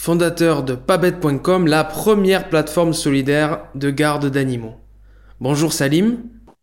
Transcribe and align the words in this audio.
fondateur 0.00 0.62
de 0.62 0.74
pabet.com, 0.74 1.66
la 1.66 1.84
première 1.84 2.48
plateforme 2.48 2.94
solidaire 2.94 3.66
de 3.74 3.90
garde 3.90 4.30
d'animaux. 4.30 4.76
Bonjour 5.40 5.74
Salim. 5.74 6.20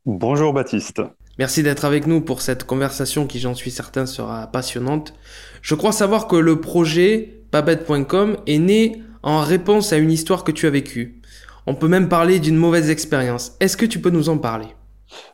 Bonjour 0.08 0.54
Baptiste. 0.54 1.04
Merci 1.38 1.62
d'être 1.62 1.86
avec 1.86 2.08
nous 2.08 2.22
pour 2.22 2.42
cette 2.42 2.64
conversation 2.64 3.28
qui, 3.28 3.38
j'en 3.38 3.54
suis 3.54 3.70
certain, 3.70 4.08
sera 4.08 4.48
passionnante. 4.48 5.14
Je 5.62 5.76
crois 5.76 5.92
savoir 5.92 6.26
que 6.28 6.36
le 6.36 6.60
projet 6.60 7.44
pabet.com 7.52 8.38
est 8.48 8.58
né 8.58 9.04
en 9.22 9.42
réponse 9.42 9.94
à 9.94 9.98
une 9.98 10.10
histoire 10.10 10.44
que 10.44 10.52
tu 10.52 10.66
as 10.66 10.72
vécue. 10.72 11.22
On 11.68 11.76
peut 11.76 11.88
même 11.88 12.10
parler 12.10 12.40
d'une 12.40 12.58
mauvaise 12.58 12.90
expérience. 12.90 13.56
Est-ce 13.60 13.78
que 13.78 13.86
tu 13.86 14.02
peux 14.02 14.10
nous 14.10 14.30
en 14.30 14.40
parler? 14.40 14.70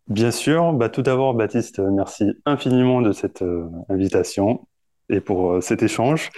Bien 0.09 0.31
sûr. 0.31 0.73
Bah, 0.73 0.89
tout 0.89 1.03
d'abord, 1.03 1.35
Baptiste, 1.35 1.79
merci 1.79 2.33
infiniment 2.45 3.01
de 3.01 3.13
cette 3.13 3.43
euh, 3.43 3.63
invitation 3.87 4.67
et 5.09 5.21
pour 5.21 5.53
euh, 5.53 5.61
cet 5.61 5.83
échange. 5.83 6.31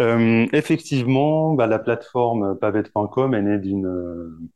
Euh, 0.00 0.46
effectivement, 0.52 1.52
bah, 1.52 1.66
la 1.66 1.78
plateforme 1.78 2.58
pavette.com 2.58 3.34
est 3.34 3.42
née 3.42 3.58
d'une 3.58 4.50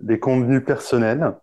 des 0.00 0.18
convenus 0.18 0.62
personnels. 0.64 1.34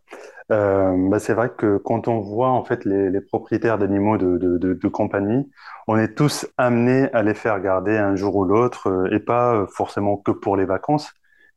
Bah, 0.50 1.20
c'est 1.20 1.34
vrai 1.34 1.50
que 1.58 1.78
quand 1.78 2.08
on 2.08 2.20
voit 2.20 2.50
en 2.50 2.64
fait 2.64 2.86
les, 2.86 3.22
propriétaires 3.22 3.78
d'animaux 3.80 4.18
de, 4.18 4.38
de, 4.38 4.88
compagnie, 4.88 5.50
on 5.88 5.98
est 5.98 6.14
tous 6.16 6.46
amenés 6.58 7.10
à 7.14 7.24
les 7.24 7.34
faire 7.34 7.60
garder 7.60 7.98
un 7.98 8.16
jour 8.16 8.36
ou 8.36 8.46
l'autre 8.46 9.08
et 9.12 9.20
pas 9.20 9.66
forcément 9.74 10.18
que 10.18 10.32
pour 10.32 10.58
les 10.58 10.66
vacances. 10.66 11.12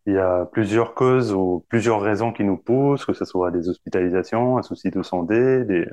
Il 0.06 0.14
y 0.14 0.18
a 0.18 0.44
plusieurs 0.46 0.94
causes 0.94 1.33
ou 1.33 1.64
plusieurs 1.68 2.00
raisons 2.02 2.33
qui 2.33 2.44
nous 2.44 2.58
poussent, 2.58 3.06
que 3.06 3.14
ce 3.14 3.24
soit 3.24 3.50
des 3.50 3.68
hospitalisations, 3.70 4.58
un 4.58 4.62
souci 4.62 4.91
de 4.91 5.02
santé, 5.02 5.64
des, 5.64 5.86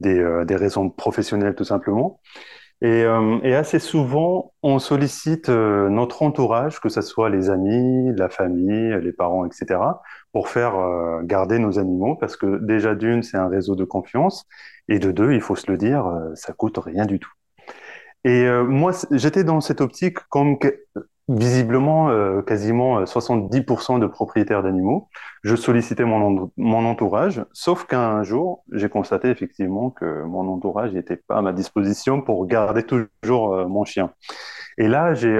des, 0.00 0.18
euh, 0.18 0.44
des 0.44 0.56
raisons 0.56 0.88
professionnelles 0.90 1.54
tout 1.54 1.64
simplement. 1.64 2.20
Et, 2.82 3.04
euh, 3.04 3.38
et, 3.44 3.54
assez 3.54 3.78
souvent, 3.78 4.52
on 4.62 4.80
sollicite 4.80 5.48
euh, 5.48 5.88
notre 5.88 6.22
entourage, 6.22 6.80
que 6.80 6.88
ce 6.88 7.00
soit 7.00 7.30
les 7.30 7.48
amis, 7.48 8.12
la 8.16 8.28
famille, 8.28 8.98
les 9.00 9.12
parents, 9.12 9.46
etc., 9.46 9.80
pour 10.32 10.48
faire 10.48 10.74
garder 11.24 11.58
nos 11.58 11.78
animaux, 11.78 12.16
parce 12.16 12.36
que 12.36 12.58
déjà 12.58 12.94
d'une, 12.94 13.22
c'est 13.22 13.36
un 13.36 13.48
réseau 13.48 13.76
de 13.76 13.84
confiance, 13.84 14.46
et 14.88 14.98
de 14.98 15.12
deux, 15.12 15.32
il 15.32 15.40
faut 15.40 15.56
se 15.56 15.70
le 15.70 15.78
dire, 15.78 16.10
ça 16.34 16.52
coûte 16.54 16.78
rien 16.78 17.04
du 17.06 17.20
tout. 17.20 17.30
Et 18.24 18.46
moi, 18.66 18.92
j'étais 19.10 19.44
dans 19.44 19.60
cette 19.60 19.82
optique 19.82 20.18
comme 20.30 20.58
visiblement 21.36 22.10
euh, 22.10 22.42
quasiment 22.42 23.02
70% 23.04 23.96
euh, 23.96 23.98
de 24.00 24.06
propriétaires 24.06 24.62
d'animaux. 24.62 25.08
Je 25.42 25.56
sollicitais 25.56 26.04
mon, 26.04 26.50
mon 26.56 26.84
entourage, 26.86 27.44
sauf 27.52 27.86
qu'un 27.86 28.22
jour, 28.22 28.64
j'ai 28.72 28.88
constaté 28.88 29.28
effectivement 29.28 29.90
que 29.90 30.22
mon 30.24 30.48
entourage 30.48 30.92
n'était 30.92 31.16
pas 31.16 31.36
à 31.36 31.42
ma 31.42 31.52
disposition 31.52 32.20
pour 32.20 32.46
garder 32.46 32.84
toujours 32.84 33.54
euh, 33.54 33.66
mon 33.66 33.84
chien. 33.84 34.12
Et 34.78 34.88
là, 34.88 35.12
j'ai 35.12 35.38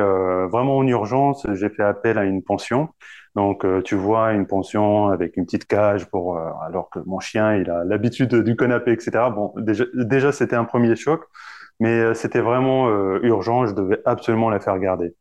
vraiment 0.53 0.77
en 0.77 0.87
urgence, 0.87 1.47
j'ai 1.55 1.71
fait 1.71 1.83
appel 1.83 2.19
à 2.19 2.25
une 2.25 2.43
pension. 2.43 2.91
Donc, 3.35 3.65
tu 3.85 3.95
vois, 3.95 4.35
une 4.35 4.47
pension 4.47 5.09
avec 5.09 5.39
une 5.39 5.47
petite 5.47 5.65
cage 5.65 6.05
pour, 6.11 6.39
alors 6.39 6.91
que 6.91 6.99
mon 7.07 7.19
chien, 7.19 7.57
il 7.57 7.71
a 7.71 7.83
l'habitude 7.83 8.35
du 8.35 8.57
canapé, 8.57 8.93
etc. 8.93 9.11
Bon, 9.35 9.55
déjà, 9.57 9.87
déjà 9.95 10.33
c'était 10.33 10.55
un 10.55 10.65
premier 10.65 10.95
choc, 10.97 11.23
mais 11.81 12.13
c'était 12.13 12.43
vraiment 12.43 12.91
urgent. 13.23 13.65
Je 13.65 13.73
devais 13.73 14.03
absolument 14.05 14.51
la 14.51 14.61
faire 14.61 14.79
garder. 14.79 15.15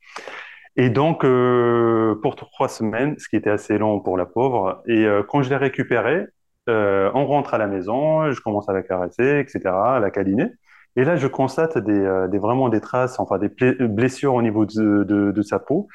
Et 0.77 0.89
donc, 0.89 1.23
euh, 1.25 2.15
pour 2.21 2.35
trois 2.35 2.69
semaines, 2.69 3.15
ce 3.19 3.27
qui 3.27 3.35
était 3.35 3.49
assez 3.49 3.77
long 3.77 3.99
pour 3.99 4.17
la 4.17 4.25
pauvre, 4.25 4.81
et 4.87 5.05
euh, 5.05 5.23
quand 5.23 5.41
je 5.41 5.49
l'ai 5.49 5.57
récupérée, 5.57 6.27
euh, 6.69 7.11
on 7.13 7.25
rentre 7.25 7.53
à 7.53 7.57
la 7.57 7.67
maison, 7.67 8.31
je 8.31 8.39
commence 8.41 8.69
à 8.69 8.73
la 8.73 8.83
caresser, 8.83 9.39
etc., 9.39 9.95
à 9.95 9.99
la 9.99 10.11
câliner. 10.11 10.47
Et 10.95 11.03
là, 11.03 11.15
je 11.15 11.27
constate 11.27 11.77
des, 11.77 11.91
euh, 11.93 12.27
des 12.27 12.37
vraiment 12.37 12.69
des 12.69 12.81
traces, 12.81 13.19
enfin 13.19 13.37
des 13.37 13.49
blessures 13.87 14.33
au 14.33 14.41
niveau 14.41 14.65
de, 14.65 15.03
de, 15.03 15.31
de 15.31 15.41
sa 15.41 15.59
peau. 15.59 15.87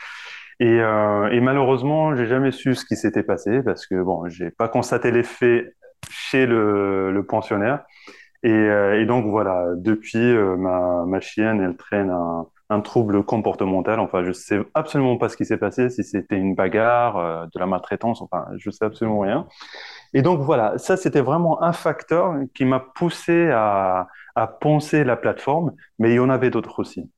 Et, 0.61 0.81
euh, 0.81 1.29
et 1.31 1.41
malheureusement, 1.41 2.17
j'ai 2.17 2.27
jamais 2.27 2.51
su 2.53 2.75
ce 2.75 2.85
qui 2.85 2.97
s'était 2.97 3.23
passé 3.23 3.63
parce 3.63 3.87
que 3.87 4.03
bon, 4.03 4.29
j'ai 4.29 4.51
pas 4.51 4.69
constaté 4.69 5.11
les 5.11 5.23
faits 5.23 5.75
chez 6.11 6.47
le, 6.47 7.13
le 7.13 7.27
pensionnaire. 7.27 7.85
Et, 8.43 8.51
et, 8.51 9.07
donc 9.07 9.27
voilà, 9.27 9.67
depuis, 9.77 10.35
ma, 10.59 11.05
ma 11.07 11.21
chienne, 11.21 11.61
elle 11.61 11.77
traîne 11.77 12.11
un, 12.11 12.47
un 12.69 12.81
trouble 12.81 13.23
comportemental. 13.23 14.01
Enfin, 14.01 14.25
je 14.25 14.33
sais 14.33 14.61
absolument 14.75 15.17
pas 15.17 15.29
ce 15.29 15.37
qui 15.37 15.45
s'est 15.45 15.57
passé, 15.57 15.91
si 15.91 16.03
c'était 16.05 16.37
une 16.37 16.55
bagarre, 16.55 17.17
euh, 17.17 17.45
de 17.47 17.59
la 17.59 17.67
maltraitance, 17.67 18.23
enfin, 18.23 18.47
je 18.57 18.71
sais 18.71 18.85
absolument 18.85 19.21
rien. 19.21 19.47
Et 20.15 20.23
donc 20.23 20.41
voilà, 20.41 20.79
ça 20.79 20.97
c'était 20.97 21.21
vraiment 21.21 21.63
un 21.63 21.73
facteur 21.73 22.35
qui 22.55 22.65
m'a 22.65 22.81
poussé 22.81 23.51
à, 23.51 24.09
à 24.35 24.47
penser 24.47 25.05
la 25.05 25.17
plateforme, 25.17 25.73
mais 25.99 26.13
il 26.13 26.17
y 26.17 26.19
en 26.21 26.31
avait 26.31 26.51
d'autres 26.51 26.81
aussi. 26.81 27.09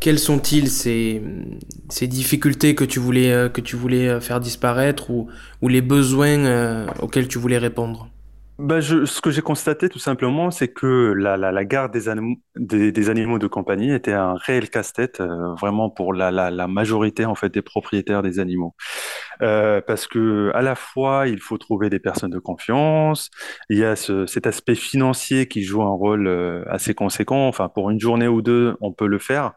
Quelles 0.00 0.20
sont-ils 0.20 0.68
ces, 0.68 1.20
difficultés 2.02 2.74
que 2.74 2.84
tu 2.84 3.00
voulais, 3.00 3.32
euh, 3.32 3.48
que 3.48 3.60
tu 3.60 3.74
voulais 3.74 4.08
euh, 4.08 4.20
faire 4.20 4.38
disparaître 4.40 5.10
ou 5.10 5.28
les 5.62 5.82
besoins 5.82 6.86
auxquels 7.00 7.28
tu 7.28 7.38
voulais 7.38 7.58
répondre? 7.58 8.08
Bah, 8.58 8.78
je, 8.78 9.04
ce 9.04 9.20
que 9.20 9.32
j'ai 9.32 9.42
constaté 9.42 9.88
tout 9.88 9.98
simplement, 9.98 10.52
c'est 10.52 10.68
que 10.68 11.12
la, 11.16 11.64
garde 11.64 11.92
des, 11.92 12.08
animaux, 12.08 12.36
des, 12.54 13.10
animaux 13.10 13.40
de 13.40 13.48
compagnie 13.48 13.92
était 13.92 14.12
un 14.12 14.34
réel 14.36 14.70
casse-tête, 14.70 15.20
euh, 15.20 15.54
vraiment 15.60 15.90
pour 15.90 16.14
la, 16.14 16.68
majorité 16.68 17.24
en 17.24 17.34
fait 17.34 17.48
des 17.52 17.62
propriétaires 17.62 18.22
des 18.22 18.38
animaux, 18.38 18.76
euh, 19.42 19.80
parce 19.80 20.06
que 20.06 20.52
à 20.54 20.62
la 20.62 20.76
fois 20.76 21.26
il 21.26 21.40
faut 21.40 21.58
trouver 21.58 21.90
des 21.90 21.98
personnes 21.98 22.30
de 22.30 22.38
confiance, 22.38 23.28
il 23.70 23.78
y 23.78 23.84
a 23.84 23.96
ce, 23.96 24.24
cet 24.26 24.46
aspect 24.46 24.76
financier 24.76 25.48
qui 25.48 25.62
joue 25.64 25.82
un 25.82 25.90
rôle 25.90 26.28
euh, 26.28 26.64
assez 26.68 26.94
conséquent. 26.94 27.48
Enfin, 27.48 27.68
pour 27.68 27.90
une 27.90 27.98
journée 27.98 28.28
ou 28.28 28.40
deux, 28.40 28.76
on 28.80 28.92
peut 28.92 29.08
le 29.08 29.18
faire, 29.18 29.54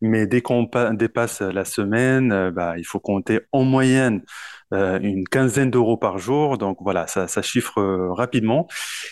mais 0.00 0.26
dès 0.26 0.40
qu'on 0.40 0.70
dépasse 0.92 1.42
la 1.42 1.66
semaine, 1.66 2.50
bah, 2.50 2.78
il 2.78 2.84
faut 2.84 3.00
compter 3.00 3.40
en 3.52 3.64
moyenne 3.64 4.22
euh, 4.74 4.98
une 5.00 5.26
quinzaine 5.26 5.70
d'euros 5.70 5.96
par 5.96 6.18
jour. 6.18 6.58
Donc 6.58 6.78
voilà, 6.80 7.06
ça, 7.06 7.26
ça 7.26 7.40
chiffre 7.40 7.78
euh, 7.78 8.12
rapidement. 8.12 8.68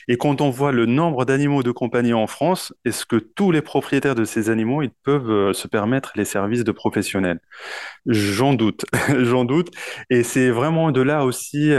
Et 0.07 0.19
quand 0.19 0.43
on 0.43 0.51
voit 0.51 0.71
le 0.71 0.85
nombre 0.85 1.25
d'animaux 1.25 1.63
de 1.63 1.71
compagnie 1.71 2.13
en 2.13 2.27
France, 2.27 2.75
est-ce 2.85 3.07
que 3.07 3.17
tous 3.17 3.53
les 3.53 3.63
propriétaires 3.63 4.15
de 4.15 4.25
ces 4.25 4.51
animaux 4.51 4.83
ils 4.83 4.91
peuvent 4.91 5.31
euh, 5.31 5.53
se 5.55 5.67
permettre 5.67 6.13
les 6.15 6.27
services 6.27 6.63
de 6.63 6.73
professionnels? 6.73 7.41
J'en 8.05 8.53
doute, 8.53 8.85
j'en 9.21 9.45
doute. 9.47 9.71
Et 10.11 10.23
c'est 10.23 10.51
vraiment 10.51 10.93
de 10.93 11.01
là 11.01 11.25
aussi 11.25 11.71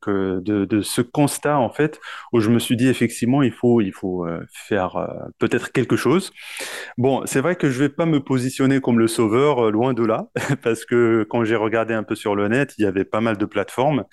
que 0.00 0.40
de, 0.40 0.80
ce 0.80 1.02
constat 1.02 1.58
en 1.58 1.70
fait 1.70 2.00
où 2.32 2.40
je 2.40 2.50
me 2.50 2.58
suis 2.58 2.76
dit 2.76 2.88
effectivement 2.88 3.42
il 3.42 3.52
faut 3.52 3.80
il 3.80 3.92
faut 3.92 4.26
faire 4.52 4.96
peut-être 5.38 5.72
quelque 5.72 5.96
chose. 5.96 6.32
Bon, 6.96 7.22
c'est 7.26 7.40
vrai 7.40 7.56
que 7.56 7.68
je 7.70 7.78
vais 7.78 7.88
pas 7.88 8.06
me 8.06 8.20
positionner 8.20 8.80
comme 8.80 8.98
le 8.98 9.08
sauveur, 9.08 9.70
loin 9.70 9.92
de 9.92 10.04
là, 10.04 10.28
parce 10.62 10.84
que 10.84 11.26
quand 11.28 11.44
j'ai 11.44 11.56
regardé 11.56 11.94
un 11.94 12.02
peu 12.02 12.14
sur 12.14 12.34
le 12.34 12.48
net, 12.48 12.74
il 12.78 12.84
y 12.84 12.86
avait 12.86 13.04
pas 13.04 13.17
pas 13.18 13.22
mal 13.22 13.36
de 13.36 13.46
plateformes 13.46 14.04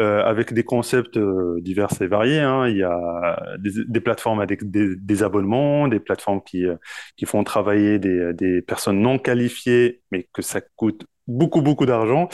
euh, 0.00 0.24
avec 0.24 0.52
des 0.52 0.64
concepts 0.64 1.16
euh, 1.16 1.60
divers 1.60 1.90
et 2.00 2.08
variés. 2.08 2.40
Hein. 2.40 2.66
Il 2.66 2.78
y 2.78 2.82
a 2.82 3.40
des, 3.58 4.00
plateformes 4.00 4.40
avec 4.40 4.68
des, 4.68 5.22
abonnements, 5.22 5.86
des 5.86 6.00
plateformes 6.00 6.42
qui, 6.42 6.66
euh, 6.66 6.74
qui 7.16 7.26
font 7.26 7.44
travailler 7.44 8.00
des, 8.00 8.32
des 8.34 8.60
personnes 8.60 9.00
non 9.00 9.20
qualifiées, 9.20 10.02
mais 10.10 10.26
que 10.32 10.42
ça 10.42 10.60
coûte 10.74 11.04
beaucoup, 11.28 11.62
beaucoup 11.62 11.86
d'argent. 11.86 12.28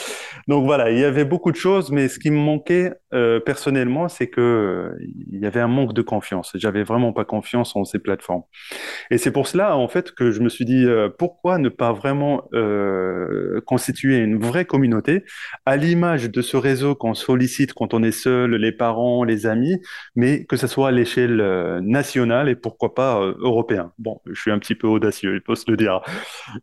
Donc 0.48 0.64
voilà, 0.64 0.90
il 0.90 0.98
y 0.98 1.04
avait 1.04 1.26
beaucoup 1.26 1.52
de 1.52 1.56
choses, 1.56 1.90
mais 1.90 2.08
ce 2.08 2.18
qui 2.18 2.30
me 2.30 2.38
manquait 2.38 2.94
euh, 3.16 3.40
personnellement, 3.40 4.08
c'est 4.08 4.26
que 4.26 4.40
euh, 4.40 5.06
il 5.32 5.40
y 5.40 5.46
avait 5.46 5.60
un 5.60 5.68
manque 5.68 5.94
de 5.94 6.02
confiance. 6.02 6.52
J'avais 6.54 6.82
vraiment 6.82 7.12
pas 7.12 7.24
confiance 7.24 7.74
en 7.74 7.84
ces 7.84 7.98
plateformes. 7.98 8.42
Et 9.10 9.16
c'est 9.16 9.30
pour 9.30 9.48
cela, 9.48 9.76
en 9.76 9.88
fait, 9.88 10.12
que 10.12 10.30
je 10.30 10.40
me 10.40 10.50
suis 10.50 10.66
dit, 10.66 10.84
euh, 10.84 11.08
pourquoi 11.08 11.58
ne 11.58 11.68
pas 11.68 11.92
vraiment 11.92 12.48
constituer 13.66 14.18
une 14.18 14.38
vraie 14.38 14.64
communauté 14.64 15.24
à 15.64 15.76
l'image 15.76 16.30
de 16.30 16.42
ce 16.42 16.56
réseau 16.56 16.94
qu'on 16.94 17.14
sollicite 17.14 17.72
quand 17.72 17.94
on 17.94 18.02
est 18.02 18.12
seul, 18.12 18.54
les 18.54 18.72
parents, 18.72 19.24
les 19.24 19.46
amis, 19.46 19.80
mais 20.14 20.44
que 20.44 20.56
ce 20.56 20.66
soit 20.66 20.88
à 20.88 20.90
l'échelle 20.90 21.36
nationale 21.82 22.48
et 22.48 22.56
pourquoi 22.56 22.94
pas 22.94 23.20
européen. 23.38 23.92
Bon, 23.98 24.20
je 24.26 24.40
suis 24.40 24.50
un 24.50 24.58
petit 24.58 24.74
peu 24.74 24.86
audacieux, 24.86 25.34
il 25.34 25.42
faut 25.44 25.54
se 25.54 25.70
le 25.70 25.76
dire. 25.76 26.00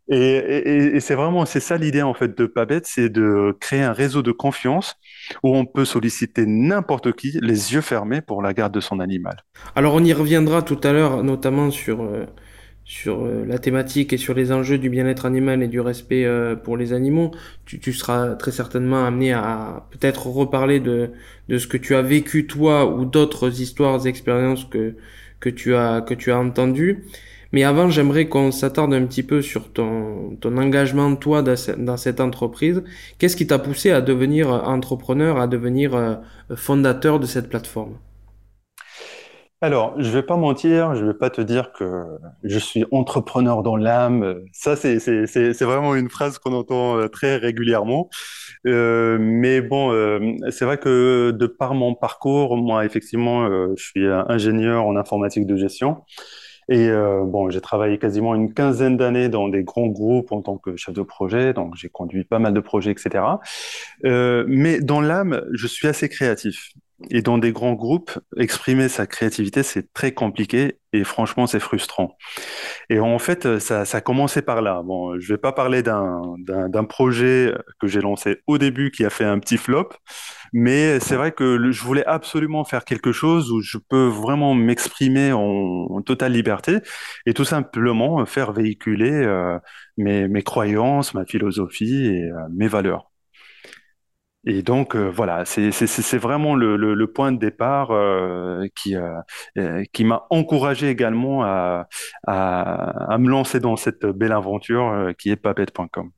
Et, 0.08 0.96
et, 0.96 1.00
c'est 1.00 1.14
vraiment, 1.14 1.44
c'est 1.44 1.60
ça 1.60 1.76
l'idée, 1.76 2.02
en 2.02 2.14
fait 2.14 2.36
de 2.36 2.46
Pabet, 2.46 2.82
c'est 2.84 3.08
de 3.08 3.56
créer 3.60 3.82
un 3.82 3.92
réseau 3.92 4.22
de 4.22 4.32
confiance 4.32 4.96
où 5.42 5.54
on 5.54 5.64
peut 5.64 5.84
solliciter 5.84 6.43
n'importe 6.46 7.12
qui 7.12 7.38
les 7.40 7.74
yeux 7.74 7.80
fermés 7.80 8.20
pour 8.20 8.42
la 8.42 8.54
garde 8.54 8.72
de 8.72 8.80
son 8.80 9.00
animal. 9.00 9.36
Alors 9.74 9.94
on 9.94 10.04
y 10.04 10.12
reviendra 10.12 10.62
tout 10.62 10.80
à 10.82 10.92
l'heure, 10.92 11.22
notamment 11.22 11.70
sur 11.70 12.02
euh, 12.02 12.26
sur 12.86 13.26
la 13.26 13.58
thématique 13.58 14.12
et 14.12 14.18
sur 14.18 14.34
les 14.34 14.52
enjeux 14.52 14.76
du 14.76 14.90
bien-être 14.90 15.24
animal 15.24 15.62
et 15.62 15.68
du 15.68 15.80
respect 15.80 16.28
pour 16.64 16.76
les 16.76 16.92
animaux, 16.92 17.30
tu, 17.64 17.80
tu, 17.80 17.94
seras 17.94 18.34
très 18.34 18.52
certainement 18.52 19.06
amené 19.06 19.32
à 19.32 19.86
peut-être 19.90 20.26
reparler 20.26 20.80
de, 20.80 21.10
de 21.48 21.56
ce 21.56 21.66
que 21.66 21.78
tu 21.78 21.94
as 21.94 22.02
vécu 22.02 22.46
toi 22.46 22.94
ou 22.94 23.06
d'autres 23.06 23.62
histoires, 23.62 24.06
expériences 24.06 24.66
que, 24.66 24.96
que 25.40 25.48
tu 25.48 25.74
as, 25.74 26.02
que 26.02 26.12
tu 26.12 26.30
as 26.30 26.38
entendues. 26.38 27.04
Mais 27.54 27.62
avant, 27.62 27.88
j'aimerais 27.88 28.28
qu'on 28.28 28.50
s'attarde 28.50 28.92
un 28.92 29.06
petit 29.06 29.22
peu 29.22 29.40
sur 29.40 29.72
ton, 29.72 30.36
engagement, 30.44 31.14
toi, 31.14 31.40
dans 31.40 31.96
cette 31.96 32.20
entreprise. 32.20 32.82
Qu'est-ce 33.20 33.36
qui 33.36 33.46
t'a 33.46 33.60
poussé 33.60 33.92
à 33.92 34.00
devenir 34.00 34.48
entrepreneur, 34.48 35.38
à 35.38 35.46
devenir 35.46 35.94
euh, 35.94 36.16
fondateur 36.56 37.20
de 37.20 37.26
cette 37.26 37.48
plateforme? 37.48 37.96
Alors, 39.60 39.94
je 39.98 40.10
vais 40.10 40.24
pas 40.24 40.36
mentir, 40.36 40.96
je 40.96 41.06
vais 41.06 41.14
pas 41.14 41.30
te 41.30 41.40
dire 41.40 41.70
que 41.72 42.04
je 42.42 42.58
suis 42.58 42.84
entrepreneur 42.90 43.62
dans 43.62 43.76
l'âme. 43.76 44.40
Ça, 44.52 44.74
c'est 44.74 45.62
vraiment 45.62 45.94
une 45.94 46.10
phrase 46.10 46.38
qu'on 46.38 46.54
entend 46.54 46.98
euh, 46.98 47.06
très 47.06 47.36
régulièrement. 47.36 48.10
Euh, 48.66 49.16
mais 49.20 49.60
bon, 49.60 49.92
c'est 50.50 50.64
vrai 50.64 50.78
que 50.78 51.30
de 51.30 51.46
par 51.46 51.74
mon 51.74 51.94
parcours, 51.94 52.56
moi, 52.56 52.84
effectivement, 52.84 53.48
je 53.76 53.82
suis 53.82 54.08
ingénieur 54.08 54.88
en 54.88 54.96
informatique 54.96 55.46
de 55.46 55.54
gestion. 55.54 55.98
Et 56.68 56.88
euh, 56.88 57.24
bon, 57.24 57.50
j'ai 57.50 57.60
travaillé 57.60 57.98
quasiment 57.98 58.34
une 58.34 58.52
quinzaine 58.54 58.96
d'années 58.96 59.28
dans 59.28 59.48
des 59.48 59.64
grands 59.64 59.86
groupes 59.86 60.32
en 60.32 60.42
tant 60.42 60.56
que 60.56 60.76
chef 60.76 60.94
de 60.94 61.02
projet, 61.02 61.52
donc 61.52 61.74
j'ai 61.76 61.88
conduit 61.88 62.24
pas 62.24 62.38
mal 62.38 62.54
de 62.54 62.60
projets, 62.60 62.90
etc. 62.90 63.24
Euh, 64.04 64.44
mais 64.48 64.80
dans 64.80 65.00
l'âme, 65.00 65.44
je 65.52 65.66
suis 65.66 65.88
assez 65.88 66.08
créatif. 66.08 66.70
Et 67.10 67.22
dans 67.22 67.38
des 67.38 67.52
grands 67.52 67.74
groupes, 67.74 68.18
exprimer 68.36 68.88
sa 68.88 69.06
créativité, 69.06 69.62
c'est 69.62 69.92
très 69.92 70.12
compliqué 70.12 70.78
et 70.92 71.04
franchement, 71.04 71.46
c'est 71.46 71.60
frustrant. 71.60 72.16
Et 72.88 73.00
en 73.00 73.18
fait, 73.18 73.58
ça, 73.58 73.84
ça 73.84 73.98
a 73.98 74.00
commencé 74.00 74.42
par 74.42 74.62
là. 74.62 74.82
Bon, 74.84 75.18
je 75.18 75.34
vais 75.34 75.38
pas 75.38 75.52
parler 75.52 75.82
d'un 75.82 76.84
projet 76.88 77.52
que 77.80 77.86
j'ai 77.86 78.00
lancé 78.00 78.38
au 78.46 78.58
début 78.58 78.90
qui 78.90 79.04
a 79.04 79.10
fait 79.10 79.24
un 79.24 79.38
petit 79.38 79.56
flop, 79.58 79.90
mais 80.52 81.00
c'est 81.00 81.16
vrai 81.16 81.32
que 81.32 81.70
je 81.72 81.82
voulais 81.82 82.06
absolument 82.06 82.64
faire 82.64 82.84
quelque 82.84 83.12
chose 83.12 83.50
où 83.50 83.60
je 83.60 83.78
peux 83.78 84.06
vraiment 84.06 84.54
m'exprimer 84.54 85.32
en, 85.32 86.00
totale 86.02 86.32
liberté 86.32 86.78
et 87.26 87.34
tout 87.34 87.44
simplement 87.44 88.24
faire 88.26 88.52
véhiculer 88.52 89.10
euh, 89.10 89.58
mes, 89.96 90.28
mes, 90.28 90.42
croyances, 90.42 91.14
ma 91.14 91.24
philosophie 91.24 92.06
et 92.06 92.24
euh, 92.24 92.36
mes 92.52 92.68
valeurs. 92.68 93.10
Et 94.46 94.62
donc 94.62 94.94
euh, 94.94 95.10
voilà, 95.14 95.44
c'est 95.46 96.18
vraiment 96.18 96.54
le, 96.54 97.06
point 97.06 97.32
de 97.32 97.38
départ 97.38 97.90
euh, 97.90 98.66
qui, 98.76 98.94
euh, 98.96 99.84
qui 99.92 100.04
m'a 100.04 100.26
encouragé 100.30 100.88
également 100.88 101.44
à, 101.44 101.88
à, 102.26 103.16
me 103.18 103.30
lancer 103.30 103.60
dans 103.60 103.76
cette 103.76 104.04
belle 104.04 104.32
aventure 104.32 105.12
qui 105.18 105.30
est 105.30 105.36
papette.com. 105.36 106.10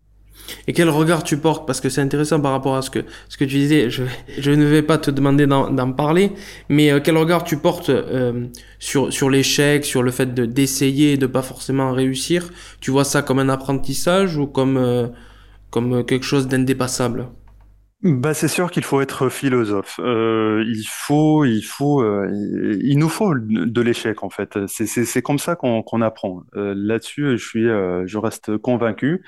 Et 0.68 0.72
quel 0.72 0.90
regard 0.90 1.24
tu 1.24 1.38
portes? 1.38 1.66
Parce 1.66 1.80
que 1.80 1.88
c'est 1.88 2.00
intéressant 2.00 2.40
par 2.40 2.52
rapport 2.52 2.76
à 2.76 2.82
ce 2.82 2.90
que, 2.90 3.00
ce 3.28 3.36
que 3.36 3.44
tu 3.44 3.56
disais. 3.56 3.90
Je, 3.90 4.50
ne 4.50 4.64
vais 4.64 4.82
pas 4.82 4.98
te 4.98 5.10
demander 5.10 5.46
d'en 5.46 5.92
parler, 5.92 6.32
mais 6.68 7.00
quel 7.02 7.16
regard 7.16 7.42
tu 7.42 7.56
portes 7.56 7.90
sur, 8.78 9.12
sur 9.12 9.30
l'échec, 9.30 9.84
sur 9.84 10.02
le 10.02 10.10
fait 10.10 10.34
d'essayer 10.34 11.12
et 11.12 11.16
de 11.16 11.26
pas 11.26 11.42
forcément 11.42 11.92
réussir? 11.92 12.50
Tu 12.80 12.90
vois 12.90 13.04
ça 13.04 13.22
comme 13.22 13.38
un 13.38 13.48
apprentissage 13.48 14.36
ou 14.36 14.46
comme, 14.46 15.10
comme 15.70 16.04
quelque 16.04 16.24
chose 16.24 16.48
d'indépassable? 16.48 17.28
Bah, 18.02 18.34
c'est 18.34 18.48
sûr 18.48 18.70
qu'il 18.70 18.84
faut 18.84 19.00
être 19.00 19.30
philosophe. 19.30 19.98
Euh, 20.00 20.62
il 20.68 20.84
faut, 20.86 21.46
il 21.46 21.62
faut, 21.62 22.02
euh, 22.02 22.30
il 22.82 22.98
nous 22.98 23.08
faut 23.08 23.34
de 23.34 23.80
l'échec 23.80 24.22
en 24.22 24.28
fait. 24.28 24.58
C'est 24.66 25.22
comme 25.22 25.38
ça 25.38 25.56
qu'on 25.56 26.02
apprend. 26.02 26.42
Euh, 26.56 26.74
là-dessus, 26.76 27.38
je 27.38 27.44
suis, 27.44 27.64
je 27.64 28.18
reste 28.18 28.58
convaincu. 28.58 29.24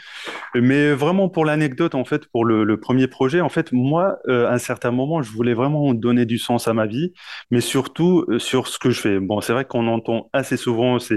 Mais 0.55 0.93
vraiment 0.93 1.31
pour 1.31 1.47
l'anecdote 1.47 1.95
en 1.95 2.05
fait, 2.05 2.27
pour 2.27 2.45
le, 2.45 2.79
premier 2.79 3.09
projet, 3.09 3.41
en 3.41 3.49
fait, 3.49 3.73
moi, 3.73 4.19
à 4.29 4.53
un 4.53 4.59
certain 4.59 4.91
moment, 4.91 5.23
je 5.23 5.33
voulais 5.33 5.55
vraiment 5.55 5.95
donner 5.95 6.27
du 6.27 6.39
sens 6.39 6.69
à 6.69 6.75
ma 6.75 6.87
vie, 6.87 7.15
mais 7.51 7.63
surtout 7.63 8.27
sur 8.39 8.69
ce 8.69 8.79
que 8.79 8.91
je 8.91 9.01
fais. 9.01 9.19
Bon, 9.19 9.41
c'est 9.41 9.55
vrai 9.55 9.65
qu'on 9.65 9.89
entend 9.89 10.29
assez 10.35 10.59
souvent 10.59 10.99
c'est 10.99 11.17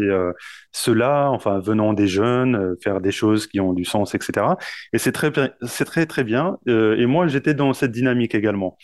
cela, 0.71 1.29
enfin 1.29 1.59
venant 1.59 1.93
des 1.93 2.07
jeunes, 2.07 2.75
faire 2.81 3.01
des 3.01 3.11
choses 3.11 3.45
qui 3.45 3.59
ont 3.59 3.73
du 3.73 3.83
sens, 3.83 4.15
etc. 4.15 4.45
Et 4.93 4.97
c'est 4.97 5.11
très, 5.11 5.31
c'est 5.63 5.85
très 5.85 6.05
très 6.05 6.23
bien. 6.23 6.57
et 6.65 7.05
moi, 7.05 7.27
j'étais 7.41 7.53
dans 7.55 7.73
cette 7.73 7.91
dynamique 7.91 8.35
également. 8.35 8.77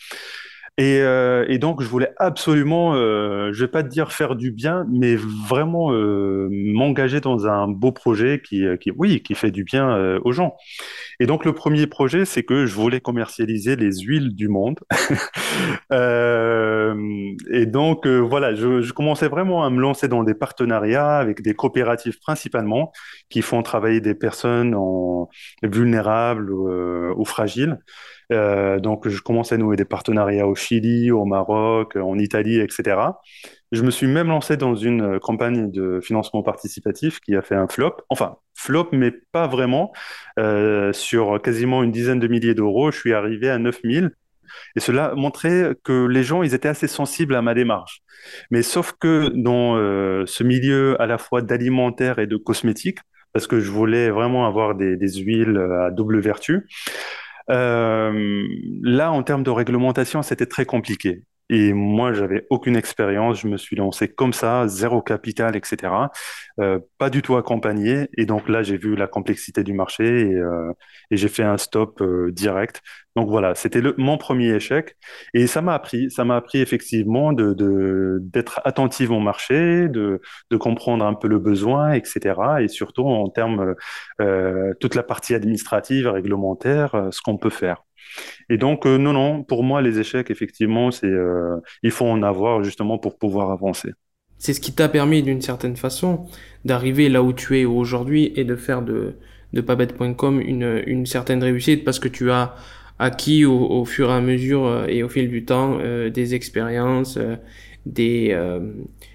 Et, 0.78 1.00
euh, 1.00 1.58
donc, 1.58 1.82
je 1.82 1.88
voulais 1.88 2.12
absolument, 2.18 2.94
euh, 2.94 3.50
je 3.52 3.64
vais 3.64 3.70
pas 3.70 3.82
te 3.82 3.88
dire 3.88 4.12
faire 4.12 4.36
du 4.36 4.52
bien, 4.52 4.86
mais 4.88 5.16
vraiment 5.16 5.92
euh, 5.92 6.48
m'engager 6.52 7.20
dans 7.20 7.48
un 7.48 7.66
beau 7.66 7.90
projet 7.90 8.40
qui, 8.40 8.64
qui, 8.80 8.92
oui, 8.96 9.20
qui 9.20 9.34
fait 9.34 9.50
du 9.50 9.64
bien 9.64 10.18
aux 10.24 10.30
gens. 10.30 10.56
Et 11.18 11.26
donc, 11.26 11.44
le 11.44 11.52
premier 11.52 11.88
projet, 11.88 12.24
c'est 12.24 12.44
que 12.44 12.64
je 12.64 12.74
voulais 12.74 13.00
commercialiser 13.00 13.74
les 13.74 13.92
huiles 14.02 14.36
du 14.36 14.46
monde. 14.46 14.78
et 17.50 17.66
donc, 17.66 18.06
voilà, 18.06 18.54
je, 18.54 18.92
commençais 18.92 19.28
vraiment 19.28 19.64
à 19.64 19.70
me 19.70 19.80
lancer 19.80 20.08
dans 20.08 20.24
des 20.24 20.34
partenariats 20.34 21.18
avec 21.18 21.42
des 21.42 21.54
coopératives 21.54 22.18
principalement 22.20 22.92
qui 23.28 23.42
font 23.42 23.62
travailler 23.62 24.00
des 24.00 24.14
personnes 24.14 24.76
vulnérables 25.62 26.52
ou 26.52 27.24
fragiles. 27.24 27.78
Euh, 28.32 28.78
donc, 28.78 29.08
je 29.08 29.20
commençais 29.22 29.54
à 29.54 29.58
nouer 29.58 29.76
des 29.76 29.84
partenariats 29.84 30.46
au 30.46 30.54
Chili, 30.54 31.10
au 31.10 31.24
Maroc, 31.24 31.96
en 31.96 32.18
Italie, 32.18 32.60
etc. 32.60 32.96
Je 33.72 33.82
me 33.82 33.90
suis 33.90 34.06
même 34.06 34.28
lancé 34.28 34.56
dans 34.56 34.74
une 34.74 35.18
campagne 35.20 35.70
de 35.70 36.00
financement 36.00 36.42
participatif 36.42 37.20
qui 37.20 37.36
a 37.36 37.42
fait 37.42 37.54
un 37.54 37.68
flop. 37.68 37.96
Enfin, 38.08 38.36
flop, 38.54 38.88
mais 38.92 39.12
pas 39.32 39.46
vraiment. 39.46 39.92
Euh, 40.38 40.92
sur 40.92 41.40
quasiment 41.42 41.82
une 41.82 41.92
dizaine 41.92 42.18
de 42.18 42.28
milliers 42.28 42.54
d'euros, 42.54 42.90
je 42.90 42.98
suis 42.98 43.12
arrivé 43.14 43.50
à 43.50 43.58
9000. 43.58 44.10
Et 44.76 44.80
cela 44.80 45.14
montrait 45.14 45.76
que 45.84 46.06
les 46.06 46.22
gens, 46.22 46.42
ils 46.42 46.54
étaient 46.54 46.68
assez 46.68 46.88
sensibles 46.88 47.34
à 47.34 47.42
ma 47.42 47.54
démarche. 47.54 48.02
Mais 48.50 48.62
sauf 48.62 48.92
que 48.98 49.30
dans 49.34 49.76
euh, 49.76 50.24
ce 50.26 50.42
milieu 50.42 51.00
à 51.00 51.06
la 51.06 51.18
fois 51.18 51.42
d'alimentaire 51.42 52.18
et 52.18 52.26
de 52.26 52.36
cosmétique, 52.36 52.98
parce 53.32 53.46
que 53.46 53.60
je 53.60 53.70
voulais 53.70 54.10
vraiment 54.10 54.46
avoir 54.46 54.74
des, 54.74 54.96
huiles 55.18 55.58
à 55.80 55.90
double 55.90 56.20
vertu, 56.20 56.66
euh, 57.50 58.46
là, 58.82 59.12
en 59.12 59.22
termes 59.22 59.42
de 59.42 59.50
réglementation, 59.50 60.22
c'était 60.22 60.46
très 60.46 60.64
compliqué. 60.64 61.22
Et 61.50 61.72
moi, 61.72 62.12
j'avais 62.12 62.46
aucune 62.50 62.76
expérience. 62.76 63.40
Je 63.40 63.48
me 63.48 63.56
suis 63.56 63.76
lancé 63.76 64.08
comme 64.08 64.32
ça, 64.32 64.68
zéro 64.68 65.02
capital, 65.02 65.56
etc. 65.56 66.10
Euh, 66.60 66.78
pas 66.98 67.10
du 67.10 67.22
tout 67.22 67.36
accompagné. 67.36 68.08
Et 68.16 68.26
donc 68.26 68.48
là, 68.48 68.62
j'ai 68.62 68.76
vu 68.76 68.96
la 68.96 69.06
complexité 69.06 69.64
du 69.64 69.72
marché 69.72 70.30
et, 70.30 70.34
euh, 70.34 70.72
et 71.10 71.16
j'ai 71.16 71.28
fait 71.28 71.42
un 71.44 71.56
stop 71.58 72.00
euh, 72.02 72.30
direct. 72.32 72.82
Donc 73.16 73.28
voilà, 73.30 73.54
c'était 73.54 73.82
mon 73.96 74.16
premier 74.16 74.54
échec. 74.54 74.96
Et 75.34 75.46
ça 75.46 75.60
m'a 75.60 75.74
appris, 75.74 76.10
ça 76.10 76.24
m'a 76.24 76.36
appris 76.36 76.60
effectivement 76.60 77.32
de, 77.32 78.18
d'être 78.20 78.60
au 79.10 79.20
marché, 79.20 79.88
de, 79.88 80.20
de 80.50 80.56
comprendre 80.56 81.04
un 81.04 81.14
peu 81.14 81.28
le 81.28 81.38
besoin, 81.38 81.92
etc. 81.92 82.60
Et 82.60 82.68
surtout 82.68 83.06
en 83.06 83.28
termes, 83.28 83.74
euh, 84.20 84.72
toute 84.80 84.94
la 84.94 85.02
partie 85.02 85.34
administrative, 85.34 86.08
réglementaire, 86.08 86.94
euh, 86.94 87.10
ce 87.10 87.20
qu'on 87.22 87.38
peut 87.38 87.50
faire. 87.50 87.82
Et 88.50 88.56
donc, 88.56 88.86
euh, 88.86 88.98
non, 88.98 89.12
non, 89.12 89.42
pour 89.42 89.62
moi, 89.62 89.82
les 89.82 89.98
échecs, 89.98 90.30
effectivement, 90.30 90.90
c'est, 90.90 91.06
euh, 91.06 91.56
il 91.82 91.90
faut 91.90 92.06
en 92.06 92.22
avoir 92.22 92.62
justement 92.62 92.98
pour 92.98 93.18
pouvoir 93.18 93.50
avancer. 93.50 93.92
C'est 94.38 94.54
ce 94.54 94.60
qui 94.60 94.72
t'a 94.72 94.88
permis, 94.88 95.22
d'une 95.22 95.42
certaine 95.42 95.76
façon, 95.76 96.26
d'arriver 96.64 97.08
là 97.08 97.22
où 97.22 97.32
tu 97.32 97.58
es 97.58 97.64
aujourd'hui 97.64 98.32
et 98.36 98.44
de 98.44 98.56
faire 98.56 98.82
de, 98.82 99.16
de 99.52 99.60
pabette.com 99.60 100.40
une, 100.40 100.82
une 100.86 101.06
certaine 101.06 101.42
réussite 101.42 101.84
parce 101.84 101.98
que 101.98 102.08
tu 102.08 102.30
as 102.30 102.54
acquis 103.00 103.44
au, 103.44 103.84
fur 103.84 104.10
et 104.10 104.14
à 104.14 104.20
mesure 104.20 104.66
euh, 104.66 104.86
et 104.86 105.02
au 105.02 105.08
fil 105.08 105.28
du 105.28 105.44
temps 105.44 105.78
des 105.78 106.34
expériences, 106.34 107.18
des, 107.84 108.36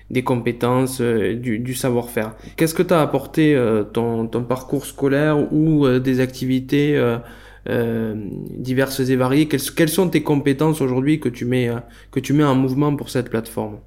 des 0.10 0.24
compétences, 0.24 1.02
du, 1.02 1.60
du 1.60 1.74
savoir-faire. 1.74 2.36
Qu'est-ce 2.58 2.74
que 2.74 2.84
t'as 2.84 3.02
apporté 3.02 3.58
ton, 3.94 4.28
ton 4.28 4.44
parcours 4.44 4.86
scolaire 4.86 5.54
ou 5.54 5.88
des 6.00 6.20
activités 6.20 6.98
euh, 7.70 8.14
diverses 8.58 9.00
et 9.00 9.16
variées. 9.16 9.48
Quelles, 9.48 9.90
sont 9.90 10.10
tes 10.10 10.22
compétences 10.22 10.82
aujourd'hui 10.82 11.22
que 11.22 11.30
tu 11.30 11.46
mets 11.46 11.70
euh, 11.70 11.80
que 12.12 12.20
tu 12.20 12.34
mets 12.34 12.44
en 12.44 12.56
mouvement 12.56 12.94
pour 12.96 13.10
cette 13.10 13.30
plateforme? 13.30 13.80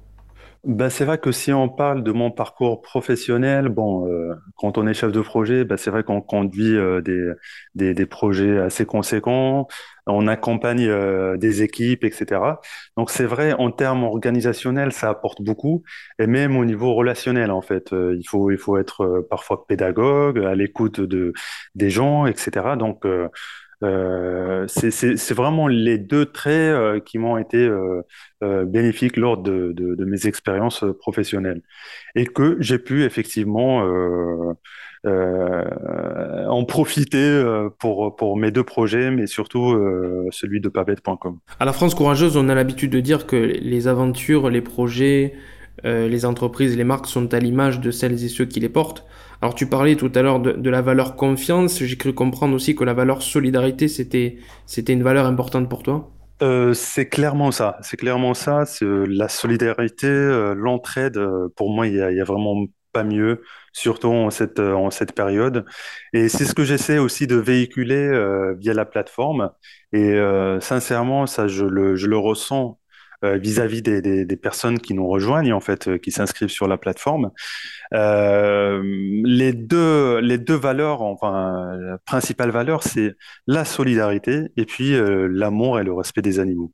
Ben, 0.63 0.89
c'est 0.89 1.05
vrai 1.05 1.19
que 1.19 1.31
si 1.31 1.53
on 1.53 1.69
parle 1.69 2.03
de 2.03 2.11
mon 2.11 2.31
parcours 2.31 2.81
professionnel, 2.81 3.69
bon, 3.69 4.07
euh, 4.07 4.33
quand 4.55 4.79
on 4.79 4.87
est 4.87 4.95
chef 4.95 5.11
de 5.11 5.21
projet, 5.21 5.63
ben, 5.63 5.77
c'est 5.77 5.91
vrai 5.91 6.03
qu'on 6.03 6.21
conduit 6.21 6.75
des, 7.05 7.93
des, 7.93 8.05
projets 8.07 8.57
assez 8.57 8.85
conséquents, 8.85 9.67
on 10.07 10.27
accompagne 10.27 11.37
des 11.37 11.61
équipes, 11.61 12.03
etc. 12.03 12.41
Donc 12.97 13.11
c'est 13.11 13.25
vrai, 13.25 13.53
en 13.53 13.71
termes 13.71 14.03
organisationnels, 14.03 14.91
ça 14.91 15.09
apporte 15.09 15.41
beaucoup, 15.41 15.83
et 16.19 16.25
même 16.27 16.57
au 16.57 16.65
niveau 16.65 16.95
relationnel, 16.95 17.51
en 17.51 17.61
fait, 17.61 17.91
il 17.91 18.23
faut 18.27 18.49
il 18.51 18.57
faut 18.57 18.77
être 18.77 19.25
parfois 19.29 19.67
pédagogue, 19.67 20.39
à 20.39 20.55
l'écoute 20.55 20.99
de 20.99 21.33
des 21.75 21.89
gens, 21.91 22.25
etc. 22.25 22.75
Donc 22.77 23.05
c'est 23.81 25.33
vraiment 25.33 25.67
les 25.67 25.97
deux 25.97 26.25
traits 26.25 27.03
qui 27.05 27.19
m'ont 27.19 27.37
été 27.37 27.69
bénéfiques 28.41 29.17
lors 29.17 29.37
de, 29.37 29.95
mes 30.05 30.27
expériences 30.27 30.83
professionnelles 30.99 31.61
et 32.15 32.25
que 32.25 32.57
j'ai 32.59 32.79
pu 32.79 33.03
effectivement 33.03 33.85
en 35.05 36.65
profiter 36.65 37.43
pour, 37.79 38.15
pour 38.15 38.37
mes 38.37 38.51
deux 38.51 38.63
projets, 38.63 39.11
mais 39.11 39.27
surtout 39.27 39.77
celui 40.31 40.59
de 40.59 40.69
pavette.com. 40.69 41.37
À 41.59 41.65
la 41.65 41.73
France 41.73 41.93
courageuse, 41.93 42.35
on 42.35 42.49
a 42.49 42.55
l'habitude 42.55 42.91
de 42.91 42.99
dire 42.99 43.27
que 43.27 43.35
les 43.35 43.87
aventures, 43.87 44.49
les 44.49 44.61
projets, 44.61 45.35
les 45.83 46.25
entreprises, 46.25 46.75
les 46.75 46.83
marques 46.83 47.05
sont 47.05 47.31
à 47.33 47.39
l'image 47.39 47.79
de 47.79 47.91
celles 47.91 48.23
et 48.23 48.29
ceux 48.29 48.45
qui 48.45 48.59
les 48.59 48.69
portent. 48.69 49.05
Alors 49.41 49.53
tu 49.53 49.67
parlais 49.67 49.95
tout 49.95 50.11
à 50.15 50.21
l'heure 50.21 50.39
de, 50.39 50.69
la 50.69 50.81
valeur 50.81 51.15
confiance, 51.15 51.83
j'ai 51.83 51.97
cru 51.97 52.13
comprendre 52.13 52.55
aussi 52.55 52.75
que 52.75 52.83
la 52.83 52.93
valeur 52.93 53.21
solidarité, 53.21 53.87
c'était, 53.87 54.37
c'était 54.65 54.93
une 54.93 55.03
valeur 55.03 55.25
importante 55.25 55.69
pour 55.69 55.83
toi. 55.83 56.11
Euh, 56.41 56.73
c'est 56.73 57.07
clairement 57.07 57.51
ça, 57.51 57.77
c'est 57.81 57.97
clairement 57.97 58.33
ça, 58.33 58.65
c'est 58.65 58.85
euh, 58.85 59.05
la 59.05 59.27
solidarité, 59.27 60.07
euh, 60.07 60.53
l'entraide, 60.55 61.19
pour 61.55 61.71
moi, 61.71 61.87
il 61.87 61.95
y 61.95 62.01
a, 62.01 62.07
a, 62.07 62.23
vraiment 62.23 62.65
pas 62.93 63.03
mieux, 63.03 63.43
surtout 63.73 64.07
en 64.07 64.31
cette, 64.31 64.59
en 64.59 64.89
cette 64.89 65.13
période. 65.13 65.65
Et 66.13 66.29
c'est 66.29 66.45
ce 66.45 66.55
que 66.55 66.63
j'essaie 66.63 66.97
aussi 66.97 67.27
de 67.27 67.35
véhiculer 67.35 68.09
via 68.57 68.73
la 68.73 68.85
plateforme. 68.85 69.51
Et 69.93 70.19
sincèrement, 70.61 71.27
ça, 71.27 71.47
je 71.47 71.65
le, 71.65 71.95
je 71.95 72.07
le 72.07 72.17
ressens 72.17 72.79
euh, 73.23 73.37
vis-à-vis 73.37 73.81
des, 73.81 74.37
personnes 74.37 74.79
qui 74.79 74.93
nous 74.93 75.07
rejoignent, 75.07 75.53
en 75.53 75.59
fait, 75.59 75.87
euh, 75.87 75.97
qui 75.97 76.11
s'inscrivent 76.11 76.49
sur 76.49 76.67
la 76.67 76.77
plateforme. 76.77 77.31
Euh, 77.93 78.81
les, 79.25 79.53
deux, 79.53 80.19
les 80.19 80.37
deux 80.37 80.55
valeurs, 80.55 81.01
enfin, 81.01 81.75
la 81.79 81.97
principale 81.99 82.51
valeur, 82.51 82.83
c'est 82.83 83.15
la 83.47 83.65
solidarité 83.65 84.49
et 84.55 84.65
puis 84.65 84.95
l'amour 85.29 85.79
et 85.79 85.83
le 85.83 85.93
respect 85.93 86.21
des 86.21 86.39
animaux. 86.39 86.71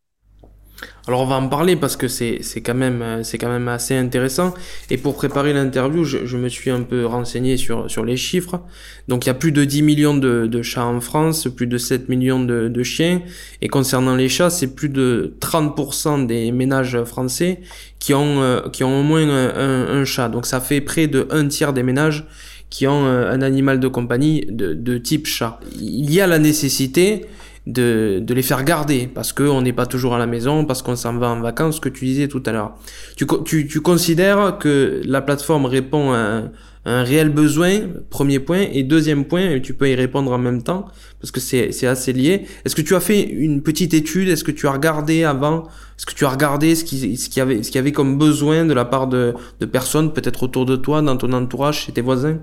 Alors 1.06 1.22
on 1.22 1.25
va 1.25 1.36
en 1.36 1.50
parler 1.50 1.75
parce 1.75 1.98
que 1.98 2.08
c'est 2.08 2.39
quand, 2.63 2.74
même, 2.74 3.22
quand 3.39 3.50
même 3.50 3.68
assez 3.68 3.96
intéressant. 3.96 4.53
Et 4.89 4.98
pour 4.98 5.15
préparer 5.15 5.51
l'interview, 5.53 6.03
je, 6.06 6.38
me 6.38 6.48
suis 6.48 6.72
un 6.72 6.82
peu 6.84 7.06
renseigné 7.06 7.58
sur, 7.58 7.92
sur 7.92 8.06
les 8.06 8.15
chiffres. 8.15 8.62
Donc 9.08 9.25
il 9.25 9.27
y 9.27 9.30
a 9.30 9.34
plus 9.34 9.51
de 9.51 9.65
10 9.65 9.82
millions 9.82 10.15
de, 10.15 10.62
chats 10.62 10.86
en 10.86 11.01
France, 11.01 11.48
plus 11.53 11.68
de 11.68 11.77
7 11.77 12.08
millions 12.08 12.39
de, 12.39 12.84
chiens. 12.84 13.22
Et 13.62 13.68
concernant 13.68 14.15
les 14.15 14.30
chats, 14.30 14.50
c'est 14.50 14.75
plus 14.75 14.89
de 14.89 15.36
30% 15.42 16.25
des 16.25 16.51
ménages 16.51 17.03
français 17.03 17.60
qui 18.00 18.13
ont, 18.13 18.42
euh, 18.42 18.62
au 18.82 19.03
moins 19.03 19.27
un, 19.27 20.06
chat. 20.06 20.30
Donc 20.30 20.46
ça 20.46 20.62
fait 20.62 20.82
près 20.82 21.08
de 21.08 21.27
un 21.32 21.48
tiers 21.48 21.74
des 21.74 21.84
ménages 21.84 22.25
qui 22.70 22.88
ont 22.88 23.06
euh, 23.06 23.30
un 23.30 23.42
animal 23.42 23.80
de 23.80 23.88
compagnie 23.88 24.46
de 24.50 24.98
type 24.98 25.27
chat. 25.27 25.60
Il 25.75 26.12
y 26.12 26.22
a 26.22 26.27
la 26.27 26.39
nécessité 26.39 27.25
de, 27.65 28.20
de 28.22 28.34
les 28.34 28.41
faire 28.41 28.63
garder 28.63 29.08
parce 29.08 29.32
qu'on 29.32 29.62
n'est 29.62 29.74
pas 29.74 29.86
toujours 29.86 30.15
à 30.15 30.20
la 30.20 30.25
maison, 30.25 30.65
parce 30.65 30.82
qu'on 30.82 30.96
s'en 30.96 31.17
va 31.17 31.29
en 31.29 31.39
vacances, 31.39 31.75
ce 31.75 31.82
que 31.82 31.89
tu 31.89 32.05
disais 32.05 32.27
tout 32.27 32.43
à 32.46 32.51
l'heure. 32.51 32.75
Tu, 33.15 33.25
tu, 33.46 33.67
tu, 33.67 33.82
considères 33.82 34.58
que 34.58 35.01
la 35.05 35.22
plateforme 35.22 35.65
répond 35.65 36.12
à 36.12 36.17
un, 36.17 36.51
un, 36.86 37.03
réel 37.03 37.29
besoin, 37.29 37.79
premier 38.10 38.39
point, 38.39 38.65
et 38.72 38.84
deuxième 38.84 39.25
point, 39.25 39.50
et 39.50 39.62
tu 39.62 39.74
peux 39.74 39.89
y 39.89 39.96
répondre 39.96 40.32
en 40.32 40.38
même 40.38 40.62
temps, 40.62 40.86
parce 41.22 41.32
que 41.32 41.39
c'est 41.39 41.88
assez 41.88 42.12
lié. 42.12 42.46
Est-ce 42.65 42.75
que 42.75 42.82
tu 42.82 42.96
as 42.96 43.00
fait 43.00 43.22
une 43.22 43.63
petite 43.63 43.93
étude? 43.93 44.27
Est-ce 44.27 44.43
que 44.43 44.51
tu 44.51 44.67
as 44.67 44.72
regardé 44.72 45.24
avant? 45.24 45.63
Est-ce 45.98 46.05
que 46.05 46.13
tu 46.13 46.25
as 46.25 46.29
regardé 46.29 46.75
ce 46.75 46.84
qu'il 46.84 47.17
ce 47.17 47.29
qui 47.29 47.39
avait, 47.39 47.63
ce 47.63 47.70
qu'il 47.70 47.75
y 47.75 47.79
avait 47.79 47.93
comme 47.93 48.17
besoin 48.17 48.65
de 48.65 48.74
la 48.74 48.84
part 48.84 49.08
de, 49.08 49.34
de 49.62 49.65
personnes, 49.65 50.12
peut-être 50.12 50.43
autour 50.43 50.65
de 50.65 50.75
toi, 50.75 51.01
dans 51.01 51.15
ton 51.15 51.32
entourage, 51.32 51.86
chez 51.86 51.93
tes 51.93 52.01
voisins? 52.01 52.39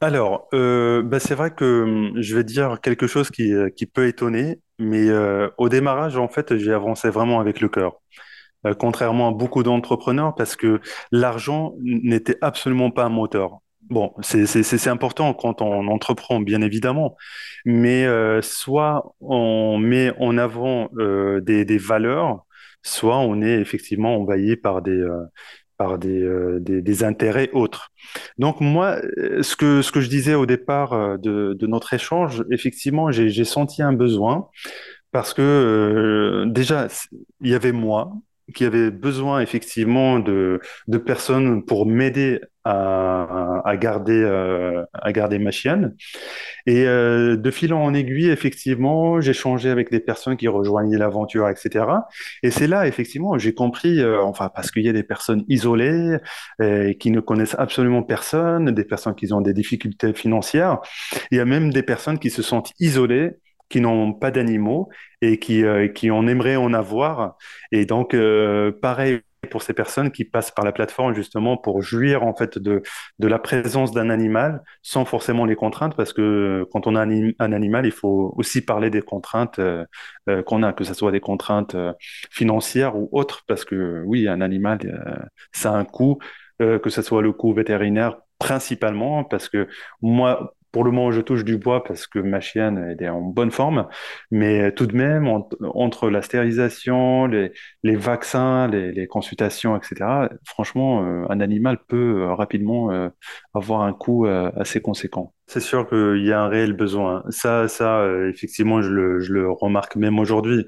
Alors, 0.00 0.48
euh, 0.54 1.02
bah, 1.02 1.20
c'est 1.20 1.34
vrai 1.34 1.50
que 1.52 1.82
hum, 1.82 2.12
je 2.20 2.36
vais 2.36 2.44
dire 2.44 2.80
quelque 2.82 3.06
chose 3.06 3.30
qui, 3.30 3.52
euh, 3.52 3.68
peut 3.94 4.06
étonner, 4.06 4.60
mais 4.78 5.08
euh, 5.08 5.48
au 5.58 5.68
démarrage, 5.68 6.16
en 6.16 6.28
fait, 6.28 6.56
j'ai 6.56 6.72
avancé 6.72 7.08
vraiment 7.10 7.40
avec 7.40 7.60
le 7.60 7.68
cœur. 7.68 8.00
Contrairement 8.80 9.28
à 9.28 9.32
beaucoup 9.32 9.62
d'entrepreneurs, 9.62 10.34
parce 10.34 10.56
que 10.56 10.80
l'argent 11.12 11.74
n'était 11.82 12.36
absolument 12.40 12.90
pas 12.90 13.04
un 13.04 13.08
moteur. 13.10 13.58
Bon, 13.90 14.12
c'est 14.22 14.88
important 14.88 15.34
quand 15.34 15.62
on 15.62 15.86
entreprend, 15.86 16.40
bien 16.40 16.60
évidemment, 16.62 17.16
mais 17.64 18.08
soit 18.42 19.14
on 19.20 19.78
met 19.78 20.12
en 20.18 20.36
avant 20.36 20.88
des, 20.96 21.78
valeurs, 21.78 22.44
soit 22.82 23.18
on 23.18 23.40
est 23.40 23.60
effectivement 23.60 24.16
envahi 24.16 24.56
par 24.56 24.82
des, 24.82 25.00
par 25.76 25.98
des, 25.98 26.22
euh, 26.22 26.58
des, 26.60 26.82
des 26.82 27.04
intérêts 27.04 27.50
autres. 27.52 27.90
Donc 28.38 28.60
moi, 28.60 28.98
euh, 29.18 29.42
ce 29.42 29.56
que, 29.56 29.82
ce 29.82 29.92
que 29.92 30.00
je 30.00 30.08
disais 30.08 30.34
au 30.34 30.46
départ 30.46 30.92
euh, 30.92 31.16
de, 31.18 31.54
de 31.54 31.66
notre 31.66 31.94
échange, 31.94 32.44
effectivement, 32.50 33.10
j'ai, 33.10 33.28
j'ai 33.28 33.44
senti 33.44 33.82
un 33.82 33.92
besoin 33.92 34.48
parce 35.12 35.34
que 35.34 35.42
euh, 35.42 36.46
déjà, 36.50 36.88
il 37.40 37.50
y 37.50 37.54
avait 37.54 37.72
moi 37.72 38.12
qui 38.54 38.64
avait 38.64 38.90
besoin 38.90 39.40
effectivement 39.40 40.18
de, 40.20 40.60
de 40.86 40.98
personnes 40.98 41.64
pour 41.64 41.84
m'aider 41.86 42.40
à, 42.66 43.62
à 43.64 43.76
garder, 43.76 44.20
euh, 44.24 44.84
à 44.92 45.12
garder 45.12 45.38
ma 45.38 45.52
chienne. 45.52 45.94
Et 46.66 46.84
euh, 46.86 47.36
de 47.36 47.50
fil 47.52 47.72
en 47.72 47.94
aiguille, 47.94 48.28
effectivement, 48.28 49.20
j'ai 49.20 49.32
changé 49.32 49.70
avec 49.70 49.90
des 49.90 50.00
personnes 50.00 50.36
qui 50.36 50.48
rejoignaient 50.48 50.98
l'aventure, 50.98 51.48
etc. 51.48 51.86
Et 52.42 52.50
c'est 52.50 52.66
là, 52.66 52.88
effectivement, 52.88 53.38
j'ai 53.38 53.54
compris, 53.54 54.00
euh, 54.00 54.20
enfin, 54.20 54.50
parce 54.52 54.72
qu'il 54.72 54.82
y 54.82 54.88
a 54.88 54.92
des 54.92 55.04
personnes 55.04 55.44
isolées, 55.48 56.18
euh, 56.60 56.92
qui 56.94 57.12
ne 57.12 57.20
connaissent 57.20 57.56
absolument 57.56 58.02
personne, 58.02 58.72
des 58.72 58.84
personnes 58.84 59.14
qui 59.14 59.32
ont 59.32 59.40
des 59.40 59.54
difficultés 59.54 60.12
financières. 60.12 60.78
Il 61.30 61.38
y 61.38 61.40
a 61.40 61.44
même 61.44 61.72
des 61.72 61.84
personnes 61.84 62.18
qui 62.18 62.30
se 62.30 62.42
sentent 62.42 62.72
isolées 62.80 63.36
qui 63.68 63.80
n'ont 63.80 64.12
pas 64.12 64.30
d'animaux 64.30 64.88
et 65.22 65.38
qui, 65.38 65.64
euh, 65.64 65.88
qui 65.88 66.10
en 66.10 66.26
aimeraient 66.26 66.56
en 66.56 66.72
avoir. 66.72 67.36
Et 67.72 67.84
donc, 67.84 68.14
euh, 68.14 68.72
pareil 68.80 69.20
pour 69.46 69.62
ces 69.62 69.72
personnes 69.72 70.10
qui 70.10 70.24
passent 70.24 70.50
par 70.50 70.64
la 70.64 70.72
plateforme 70.72 71.14
justement 71.14 71.56
pour 71.56 71.82
jouir 71.82 72.22
en 72.22 72.34
fait 72.34 72.58
de, 72.58 72.82
de 73.18 73.28
la 73.28 73.38
présence 73.38 73.92
d'un 73.92 74.10
animal 74.10 74.62
sans 74.82 75.04
forcément 75.04 75.44
les 75.44 75.56
contraintes 75.56 75.96
parce 75.96 76.12
que 76.12 76.66
quand 76.72 76.86
on 76.86 76.94
a 76.96 77.02
un, 77.02 77.52
animal 77.52 77.86
il 77.86 77.92
faut 77.92 78.34
aussi 78.36 78.60
parler 78.60 78.90
des 78.90 79.02
contraintes 79.02 79.58
euh, 79.58 79.84
euh, 80.28 80.42
qu'on 80.42 80.62
a 80.62 80.72
que 80.72 80.84
ce 80.84 80.94
soit 80.94 81.12
des 81.12 81.20
contraintes 81.20 81.74
euh, 81.74 81.92
financières 82.30 82.96
ou 82.96 83.08
autres 83.12 83.44
parce 83.46 83.64
que 83.64 84.02
oui 84.06 84.28
un 84.28 84.40
animal 84.40 84.78
euh, 84.84 85.16
ça 85.52 85.72
a 85.72 85.76
un 85.76 85.84
coût 85.84 86.18
que 86.58 86.88
ce 86.88 87.02
soit 87.02 87.20
le 87.20 87.32
coût 87.32 87.52
vétérinaire 87.52 88.16
principalement 88.38 89.24
parce 89.24 89.50
que 89.50 89.68
moi 90.00 90.54
pour 90.76 90.84
le 90.84 90.90
moment, 90.90 91.10
je 91.10 91.22
touche 91.22 91.42
du 91.42 91.56
bois 91.56 91.82
parce 91.84 92.06
que 92.06 92.18
ma 92.18 92.38
chienne 92.40 92.94
est 93.00 93.08
en 93.08 93.22
bonne 93.22 93.50
forme, 93.50 93.88
mais 94.30 94.72
tout 94.72 94.84
de 94.86 94.94
même, 94.94 95.26
en- 95.26 95.48
entre 95.62 96.10
la 96.10 96.20
stérilisation, 96.20 97.24
les, 97.26 97.50
vaccins, 97.96 98.68
les, 98.68 99.06
consultations, 99.06 99.74
etc., 99.78 100.28
franchement, 100.44 101.02
euh, 101.06 101.24
un 101.30 101.40
animal 101.40 101.78
peut 101.88 102.20
euh, 102.24 102.34
rapidement 102.34 102.90
euh, 102.92 103.08
avoir 103.54 103.82
un 103.82 103.94
coût 103.94 104.26
euh, 104.26 104.50
assez 104.56 104.82
conséquent. 104.82 105.32
C'est 105.48 105.60
sûr 105.60 105.88
qu'il 105.88 106.24
y 106.26 106.32
a 106.32 106.42
un 106.42 106.48
réel 106.48 106.72
besoin. 106.72 107.22
Ça, 107.30 107.68
ça, 107.68 108.00
euh, 108.00 108.28
effectivement, 108.30 108.82
je 108.82 108.88
le, 108.90 109.20
je 109.20 109.32
le 109.32 109.50
remarque 109.50 109.94
même 109.96 110.18
aujourd'hui. 110.18 110.66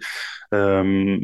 Euh, 0.54 1.16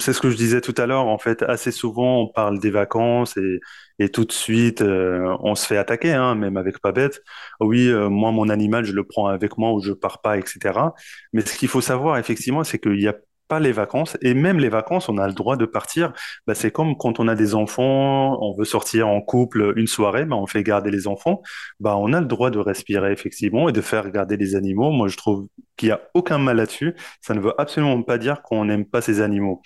c'est 0.00 0.12
ce 0.12 0.20
que 0.20 0.30
je 0.30 0.36
disais 0.36 0.60
tout 0.60 0.74
à 0.78 0.86
l'heure. 0.86 1.06
En 1.06 1.18
fait, 1.18 1.42
assez 1.42 1.72
souvent, 1.72 2.22
on 2.22 2.28
parle 2.28 2.58
des 2.60 2.70
vacances 2.70 3.36
et, 3.36 3.60
et 3.98 4.08
tout 4.10 4.24
de 4.24 4.32
suite, 4.32 4.82
euh, 4.82 5.36
on 5.40 5.54
se 5.54 5.66
fait 5.66 5.76
attaquer, 5.76 6.12
hein, 6.12 6.34
même 6.36 6.56
avec 6.56 6.76
bête. 6.94 7.22
Oui, 7.60 7.88
euh, 7.88 8.08
moi, 8.08 8.32
mon 8.32 8.48
animal, 8.48 8.84
je 8.84 8.92
le 8.92 9.04
prends 9.04 9.26
avec 9.26 9.58
moi 9.58 9.72
ou 9.72 9.80
je 9.82 9.92
pars 9.92 10.20
pas, 10.22 10.38
etc. 10.38 10.94
Mais 11.32 11.42
ce 11.42 11.56
qu'il 11.58 11.68
faut 11.68 11.80
savoir, 11.80 12.18
effectivement, 12.18 12.64
c'est 12.64 12.78
qu'il 12.78 13.00
y 13.00 13.08
a 13.08 13.14
pas 13.50 13.60
les 13.60 13.72
vacances 13.72 14.16
et 14.22 14.32
même 14.32 14.58
les 14.60 14.70
vacances, 14.70 15.08
on 15.08 15.18
a 15.18 15.26
le 15.26 15.34
droit 15.34 15.56
de 15.56 15.66
partir. 15.66 16.12
Bah, 16.46 16.54
c'est 16.54 16.70
comme 16.70 16.96
quand 16.96 17.20
on 17.20 17.28
a 17.28 17.34
des 17.34 17.54
enfants, 17.54 18.38
on 18.40 18.54
veut 18.56 18.64
sortir 18.64 19.08
en 19.08 19.20
couple 19.20 19.74
une 19.76 19.88
soirée, 19.88 20.24
bah, 20.24 20.36
on 20.36 20.46
fait 20.46 20.62
garder 20.62 20.90
les 20.90 21.06
enfants. 21.06 21.42
Bah, 21.80 21.96
on 21.98 22.12
a 22.12 22.20
le 22.20 22.26
droit 22.26 22.50
de 22.50 22.60
respirer 22.60 23.12
effectivement 23.12 23.68
et 23.68 23.72
de 23.72 23.80
faire 23.80 24.10
garder 24.10 24.36
les 24.36 24.54
animaux. 24.54 24.90
Moi, 24.92 25.08
je 25.08 25.16
trouve 25.16 25.46
qu'il 25.76 25.88
y 25.88 25.92
a 25.92 26.00
aucun 26.14 26.38
mal 26.38 26.58
là-dessus. 26.58 26.94
Ça 27.20 27.34
ne 27.34 27.40
veut 27.40 27.54
absolument 27.58 28.02
pas 28.02 28.18
dire 28.18 28.42
qu'on 28.42 28.66
n'aime 28.66 28.84
pas 28.84 29.00
ces 29.00 29.20
animaux. 29.20 29.62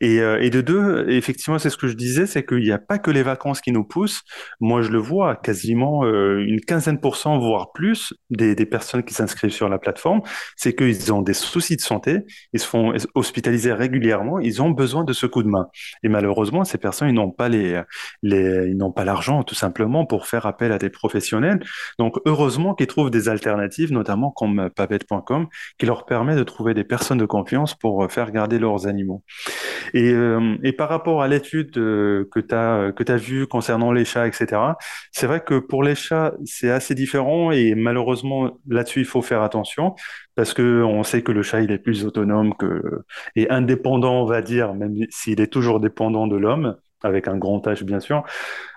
Et, 0.00 0.20
euh, 0.20 0.42
et 0.42 0.50
de 0.50 0.60
deux, 0.60 1.06
effectivement, 1.10 1.58
c'est 1.58 1.70
ce 1.70 1.76
que 1.76 1.88
je 1.88 1.94
disais, 1.94 2.26
c'est 2.26 2.44
qu'il 2.44 2.64
n'y 2.64 2.72
a 2.72 2.78
pas 2.78 2.98
que 2.98 3.10
les 3.10 3.22
vacances 3.22 3.60
qui 3.60 3.70
nous 3.70 3.84
poussent. 3.84 4.22
Moi, 4.60 4.82
je 4.82 4.90
le 4.90 4.98
vois, 4.98 5.36
quasiment 5.36 6.04
euh, 6.04 6.38
une 6.38 6.60
quinzaine 6.60 6.98
pour 6.98 7.16
cent, 7.16 7.38
voire 7.38 7.72
plus, 7.72 8.14
des, 8.30 8.54
des 8.54 8.66
personnes 8.66 9.04
qui 9.04 9.14
s'inscrivent 9.14 9.52
sur 9.52 9.68
la 9.68 9.78
plateforme, 9.78 10.22
c'est 10.56 10.74
qu'ils 10.74 11.12
ont 11.12 11.22
des 11.22 11.34
soucis 11.34 11.76
de 11.76 11.82
santé, 11.82 12.20
ils 12.54 12.60
se 12.60 12.66
font 12.66 12.94
hospitaliser 13.14 13.72
régulièrement, 13.72 14.38
ils 14.38 14.62
ont 14.62 14.70
besoin 14.70 15.04
de 15.04 15.12
ce 15.12 15.26
coup 15.26 15.42
de 15.42 15.48
main. 15.48 15.68
Et 16.02 16.08
malheureusement, 16.08 16.64
ces 16.64 16.78
personnes, 16.78 17.08
ils 17.08 17.14
n'ont 17.14 17.30
pas 17.30 17.48
les, 17.48 17.82
les, 18.22 18.68
ils 18.68 18.76
n'ont 18.76 18.92
pas 18.92 19.04
l'argent, 19.04 19.42
tout 19.42 19.54
simplement, 19.54 20.06
pour 20.06 20.26
faire 20.26 20.46
appel 20.46 20.72
à 20.72 20.78
des 20.78 20.90
professionnels. 20.90 21.62
Donc, 21.98 22.16
heureusement 22.26 22.74
qu'ils 22.74 22.86
trouvent 22.86 23.10
des 23.10 23.28
alternatives, 23.28 23.92
notamment 23.92 24.30
comme 24.30 24.70
pavette.com, 24.70 25.02
pavette.com 25.12 25.46
qui 25.78 25.86
leur 25.86 26.04
permet 26.06 26.36
de 26.36 26.42
trouver 26.42 26.74
des 26.74 26.84
personnes 26.84 27.18
de 27.18 27.26
confiance 27.26 27.74
pour 27.74 28.10
faire 28.10 28.30
garder 28.30 28.58
leurs 28.58 28.86
animaux. 28.86 29.22
Et, 29.94 30.14
et 30.62 30.72
par 30.72 30.88
rapport 30.88 31.22
à 31.22 31.28
l'étude 31.28 31.72
que 31.72 32.40
tu 32.40 32.54
as, 32.54 32.92
que 32.92 33.10
as 33.10 33.16
vue 33.16 33.46
concernant 33.46 33.92
les 33.92 34.04
chats, 34.04 34.26
etc., 34.26 34.60
c'est 35.10 35.26
vrai 35.26 35.40
que 35.40 35.58
pour 35.58 35.82
les 35.82 35.94
chats, 35.94 36.32
c'est 36.44 36.70
assez 36.70 36.94
différent 36.94 37.50
et 37.50 37.74
malheureusement, 37.74 38.58
là-dessus, 38.68 39.00
il 39.00 39.06
faut 39.06 39.22
faire 39.22 39.42
attention 39.42 39.94
parce 40.34 40.54
que 40.54 40.82
on 40.82 41.02
sait 41.02 41.22
que 41.22 41.32
le 41.32 41.42
chat, 41.42 41.60
il 41.60 41.70
est 41.72 41.78
plus 41.78 42.04
autonome 42.04 42.54
que, 42.56 43.04
et 43.36 43.50
indépendant, 43.50 44.22
on 44.22 44.26
va 44.26 44.42
dire, 44.42 44.74
même 44.74 44.96
s'il 45.10 45.40
est 45.40 45.52
toujours 45.52 45.80
dépendant 45.80 46.26
de 46.26 46.36
l'homme, 46.36 46.76
avec 47.02 47.28
un 47.28 47.36
grand 47.36 47.66
H, 47.66 47.84
bien 47.84 48.00
sûr. 48.00 48.22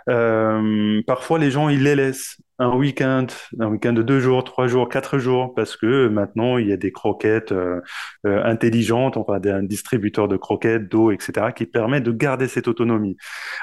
Euh, 0.09 1.01
parfois, 1.07 1.39
les 1.39 1.51
gens, 1.51 1.69
ils 1.69 1.83
les 1.83 1.95
laissent 1.95 2.37
un 2.57 2.73
week-end, 2.75 3.27
un 3.59 3.67
week-end 3.67 3.91
de 3.91 4.01
deux 4.01 4.21
jours, 4.21 4.43
trois 4.45 4.67
jours, 4.67 4.87
quatre 4.87 5.17
jours, 5.17 5.53
parce 5.53 5.75
que 5.75 6.07
maintenant, 6.07 6.57
il 6.57 6.69
y 6.69 6.71
a 6.71 6.77
des 6.77 6.91
croquettes 6.91 7.51
euh, 7.51 7.81
euh, 8.25 8.43
intelligentes, 8.45 9.17
enfin, 9.17 9.39
un 9.43 9.63
distributeur 9.63 10.29
de 10.29 10.37
croquettes, 10.37 10.87
d'eau, 10.87 11.11
etc., 11.11 11.47
qui 11.53 11.65
permet 11.65 11.99
de 11.99 12.11
garder 12.11 12.47
cette 12.47 12.69
autonomie. 12.69 13.17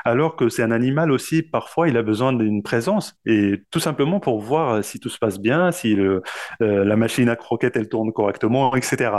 Alors 0.04 0.36
que 0.36 0.50
c'est 0.50 0.62
un 0.62 0.70
animal 0.70 1.10
aussi, 1.10 1.42
parfois, 1.42 1.88
il 1.88 1.96
a 1.96 2.02
besoin 2.02 2.34
d'une 2.34 2.62
présence, 2.62 3.14
et 3.24 3.62
tout 3.70 3.80
simplement 3.80 4.20
pour 4.20 4.40
voir 4.40 4.84
si 4.84 5.00
tout 5.00 5.08
se 5.08 5.18
passe 5.18 5.40
bien, 5.40 5.72
si 5.72 5.94
le, 5.94 6.22
la 6.60 6.96
machine 6.96 7.28
à 7.30 7.36
croquettes, 7.36 7.76
elle 7.76 7.88
tourne 7.88 8.12
correctement, 8.12 8.74
etc. 8.76 9.10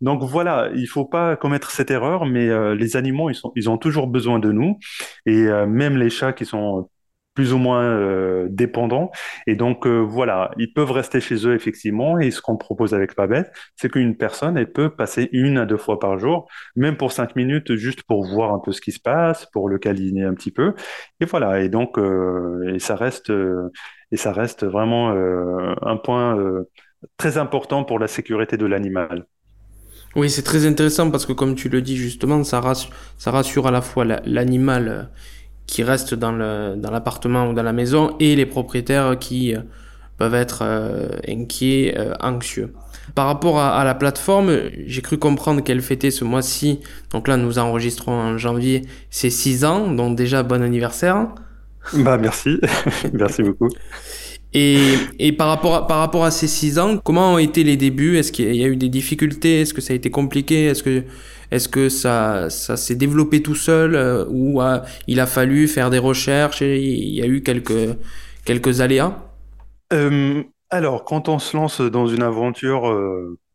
Donc 0.00 0.22
voilà, 0.24 0.70
il 0.74 0.86
faut 0.86 1.04
pas 1.04 1.36
commettre 1.36 1.70
cette 1.70 1.90
erreur, 1.92 2.26
mais 2.26 2.74
les 2.74 2.96
animaux, 2.96 3.30
ils, 3.30 3.34
sont, 3.34 3.52
ils 3.54 3.70
ont 3.70 3.78
toujours 3.78 4.08
besoin 4.08 4.38
de 4.40 4.50
nous, 4.50 4.78
et 5.26 5.46
même 5.66 5.96
les 5.96 6.10
chats 6.10 6.32
qui 6.32 6.44
sont 6.44 6.88
plus 7.34 7.52
ou 7.52 7.58
moins 7.58 7.82
euh, 7.82 8.46
dépendants. 8.50 9.10
Et 9.46 9.56
donc, 9.56 9.86
euh, 9.86 10.00
voilà, 10.00 10.50
ils 10.58 10.72
peuvent 10.72 10.90
rester 10.90 11.20
chez 11.20 11.46
eux, 11.46 11.54
effectivement. 11.54 12.18
Et 12.18 12.30
ce 12.30 12.40
qu'on 12.40 12.56
propose 12.56 12.94
avec 12.94 13.14
Pabette, 13.14 13.52
c'est 13.76 13.90
qu'une 13.90 14.16
personne, 14.16 14.56
elle 14.56 14.72
peut 14.72 14.90
passer 14.90 15.28
une 15.32 15.58
à 15.58 15.66
deux 15.66 15.76
fois 15.76 15.98
par 15.98 16.18
jour, 16.18 16.48
même 16.76 16.96
pour 16.96 17.12
cinq 17.12 17.36
minutes, 17.36 17.74
juste 17.74 18.02
pour 18.02 18.24
voir 18.24 18.52
un 18.52 18.58
peu 18.58 18.72
ce 18.72 18.80
qui 18.80 18.92
se 18.92 19.00
passe, 19.00 19.46
pour 19.52 19.68
le 19.68 19.78
câliner 19.78 20.24
un 20.24 20.34
petit 20.34 20.50
peu. 20.50 20.74
Et 21.20 21.24
voilà. 21.24 21.60
Et 21.60 21.68
donc, 21.68 21.98
euh, 21.98 22.74
et 22.74 22.78
ça 22.78 22.96
reste, 22.96 23.32
et 24.10 24.16
ça 24.16 24.32
reste 24.32 24.64
vraiment 24.64 25.10
un 25.10 25.96
point 25.96 26.38
très 27.16 27.38
important 27.38 27.84
pour 27.84 27.98
la 27.98 28.08
sécurité 28.08 28.56
de 28.56 28.66
l'animal. 28.66 29.26
Oui, 30.14 30.28
c'est 30.28 30.42
très 30.42 30.66
intéressant 30.66 31.10
parce 31.10 31.24
que, 31.24 31.32
comme 31.32 31.54
tu 31.54 31.70
le 31.70 31.80
dis 31.80 31.96
justement, 31.96 32.44
ça 32.44 32.60
rassure 32.60 33.66
à 33.66 33.70
la 33.70 33.80
fois 33.80 34.04
l'animal 34.04 35.10
qui 35.66 35.82
restent 35.82 36.14
dans 36.14 36.32
le 36.32 36.74
dans 36.76 36.90
l'appartement 36.90 37.48
ou 37.48 37.54
dans 37.54 37.62
la 37.62 37.72
maison 37.72 38.14
et 38.20 38.36
les 38.36 38.46
propriétaires 38.46 39.18
qui 39.18 39.54
euh, 39.54 39.60
peuvent 40.18 40.34
être 40.34 40.60
euh, 40.62 41.08
inquiets, 41.26 41.94
euh, 41.98 42.14
anxieux. 42.20 42.72
Par 43.14 43.26
rapport 43.26 43.58
à, 43.58 43.82
la 43.84 43.94
plateforme, 43.94 44.52
j'ai 44.86 45.02
cru 45.02 45.18
comprendre 45.18 45.62
qu'elle 45.62 45.82
fêtait 45.82 46.12
ce 46.12 46.24
mois-ci, 46.24 46.80
donc 47.10 47.26
là 47.26 47.36
nous 47.36 47.58
enregistrons 47.58 48.12
en 48.12 48.38
janvier, 48.38 48.82
ses 49.10 49.28
6 49.28 49.64
ans, 49.64 49.90
donc 49.90 50.16
déjà 50.16 50.42
bon 50.44 50.62
anniversaire. 50.62 51.26
Bah 51.94 52.16
merci, 52.16 52.60
merci 53.12 53.42
beaucoup. 53.42 53.68
Et, 54.54 54.98
et 55.18 55.32
par, 55.32 55.48
rapport 55.48 55.74
à, 55.74 55.86
par 55.86 55.98
rapport 55.98 56.24
à 56.24 56.30
ces 56.30 56.46
6 56.46 56.78
ans, 56.78 56.98
comment 56.98 57.34
ont 57.34 57.38
été 57.38 57.64
les 57.64 57.76
débuts? 57.76 58.18
Est-ce 58.18 58.32
qu'il 58.32 58.54
y 58.54 58.64
a 58.64 58.68
eu 58.68 58.76
des 58.76 58.88
difficultés? 58.90 59.62
Est-ce 59.62 59.72
que 59.74 59.80
ça 59.80 59.92
a 59.94 59.96
été 59.96 60.10
compliqué? 60.10 60.66
Est-ce 60.66 60.82
que 60.82 61.04
est-ce 61.50 61.68
que 61.68 61.90
ça, 61.90 62.48
ça 62.50 62.76
s'est 62.78 62.94
développé 62.94 63.42
tout 63.42 63.54
seul 63.54 63.94
euh, 63.94 64.24
ou 64.30 64.62
euh, 64.62 64.78
il 65.06 65.20
a 65.20 65.26
fallu 65.26 65.68
faire 65.68 65.90
des 65.90 65.98
recherches 65.98 66.62
et 66.62 66.80
il 66.82 67.14
y 67.14 67.22
a 67.22 67.26
eu 67.26 67.42
quelques, 67.42 67.96
quelques 68.46 68.80
aléas? 68.80 69.18
Euh, 69.92 70.42
Alors, 70.70 71.04
quand 71.04 71.28
on 71.28 71.38
se 71.38 71.56
lance 71.56 71.80
dans 71.80 72.06
une 72.06 72.22
aventure 72.22 72.84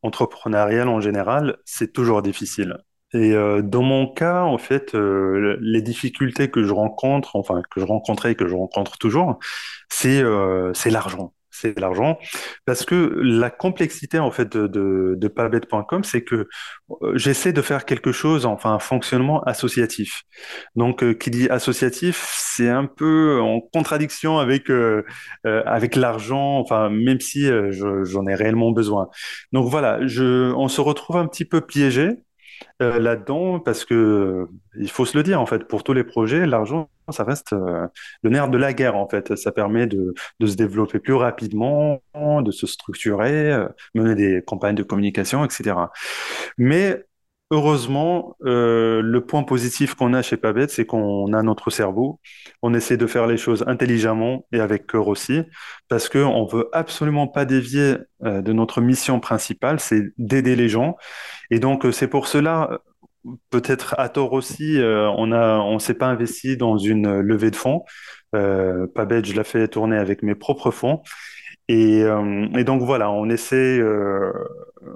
entrepreneuriale 0.03 0.89
en 0.89 1.01
général, 1.01 1.57
c'est 1.65 1.91
toujours 1.93 2.21
difficile. 2.21 2.77
Et 3.13 3.33
dans 3.63 3.81
mon 3.83 4.07
cas, 4.07 4.43
en 4.43 4.57
fait, 4.57 4.93
les 4.93 5.81
difficultés 5.81 6.49
que 6.51 6.63
je 6.63 6.73
rencontre, 6.73 7.35
enfin 7.35 7.61
que 7.71 7.79
je 7.79 7.85
rencontrais 7.85 8.33
et 8.33 8.35
que 8.35 8.47
je 8.47 8.55
rencontre 8.55 8.97
toujours, 8.97 9.39
c'est 9.89 10.21
c'est 10.73 10.89
l'argent 10.89 11.33
c'est 11.57 11.79
l'argent. 11.79 12.17
Parce 12.65 12.85
que 12.85 12.95
la 13.21 13.49
complexité 13.49 14.19
en 14.19 14.31
fait 14.31 14.51
de, 14.55 14.67
de, 14.67 15.15
de 15.17 15.27
pabet.com, 15.27 16.03
c'est 16.03 16.23
que 16.23 16.47
euh, 17.01 17.17
j'essaie 17.17 17.53
de 17.53 17.61
faire 17.61 17.85
quelque 17.85 18.11
chose, 18.11 18.45
enfin 18.45 18.73
un 18.73 18.79
fonctionnement 18.79 19.41
associatif. 19.43 20.23
Donc, 20.75 21.03
euh, 21.03 21.13
qui 21.13 21.31
dit 21.31 21.49
associatif, 21.49 22.33
c'est 22.37 22.69
un 22.69 22.85
peu 22.85 23.39
en 23.41 23.61
contradiction 23.61 24.39
avec 24.39 24.69
euh, 24.69 25.03
avec 25.43 25.95
l'argent, 25.95 26.59
enfin 26.59 26.89
même 26.89 27.19
si 27.19 27.47
j'en 27.71 28.27
ai 28.27 28.35
réellement 28.35 28.71
besoin. 28.71 29.09
Donc 29.51 29.69
voilà, 29.69 30.05
je, 30.05 30.51
on 30.53 30.67
se 30.67 30.81
retrouve 30.81 31.17
un 31.17 31.27
petit 31.27 31.45
peu 31.45 31.61
piégé 31.61 32.17
euh, 32.81 32.99
là-dedans 32.99 33.59
parce 33.59 33.85
que 33.85 33.95
euh, 33.95 34.45
il 34.79 34.89
faut 34.91 35.05
se 35.05 35.17
le 35.17 35.23
dire 35.23 35.41
en 35.41 35.47
fait 35.47 35.67
pour 35.67 35.83
tous 35.83 35.93
les 35.93 36.03
projets 36.03 36.45
l'argent 36.45 36.89
ça 37.09 37.23
reste 37.23 37.53
euh, 37.53 37.87
le 38.21 38.29
nerf 38.29 38.49
de 38.49 38.57
la 38.59 38.71
guerre 38.73 38.95
en 38.95 39.09
fait. 39.09 39.35
Ça 39.35 39.51
permet 39.51 39.87
de, 39.87 40.13
de 40.39 40.45
se 40.45 40.55
développer 40.55 40.99
plus 40.99 41.15
rapidement 41.15 42.01
de 42.15 42.51
se 42.51 42.67
structurer 42.67 43.65
mener 43.95 44.13
des 44.13 44.43
campagnes 44.45 44.75
de 44.75 44.83
communication 44.83 45.43
etc 45.43 45.75
mais 46.59 47.03
Heureusement, 47.49 48.35
euh, 48.45 49.01
le 49.01 49.25
point 49.25 49.43
positif 49.43 49.95
qu'on 49.95 50.13
a 50.13 50.21
chez 50.21 50.35
Pabet, 50.35 50.67
c'est 50.67 50.85
qu'on 50.85 51.31
a 51.31 51.41
notre 51.43 51.69
cerveau. 51.69 52.19
On 52.61 52.73
essaie 52.73 52.97
de 52.97 53.07
faire 53.07 53.25
les 53.25 53.37
choses 53.37 53.63
intelligemment 53.67 54.45
et 54.51 54.59
avec 54.59 54.85
cœur 54.85 55.07
aussi, 55.07 55.43
parce 55.87 56.09
qu'on 56.09 56.43
ne 56.45 56.51
veut 56.51 56.67
absolument 56.73 57.27
pas 57.27 57.45
dévier 57.45 57.95
euh, 58.25 58.41
de 58.41 58.51
notre 58.51 58.81
mission 58.81 59.21
principale, 59.21 59.79
c'est 59.79 60.11
d'aider 60.17 60.57
les 60.57 60.67
gens. 60.67 60.97
Et 61.49 61.59
donc, 61.59 61.85
euh, 61.85 61.93
c'est 61.93 62.09
pour 62.09 62.27
cela, 62.27 62.81
peut-être 63.49 63.95
à 63.97 64.09
tort 64.09 64.33
aussi, 64.33 64.79
on 64.81 65.31
a, 65.31 65.59
on 65.59 65.79
s'est 65.79 65.93
pas 65.93 66.07
investi 66.07 66.57
dans 66.57 66.77
une 66.77 67.19
levée 67.19 67.51
de 67.51 67.55
fonds. 67.55 67.83
Euh, 68.35 68.87
Pabet, 68.93 69.23
je 69.23 69.33
l'ai 69.33 69.43
fait 69.43 69.67
tourner 69.69 69.97
avec 69.97 70.21
mes 70.23 70.35
propres 70.35 70.71
fonds. 70.71 71.01
Et, 71.69 71.99
et, 72.55 72.63
donc 72.63 72.81
voilà, 72.83 73.11
on 73.11 73.29
essaie, 73.29 73.79
euh, 73.79 74.31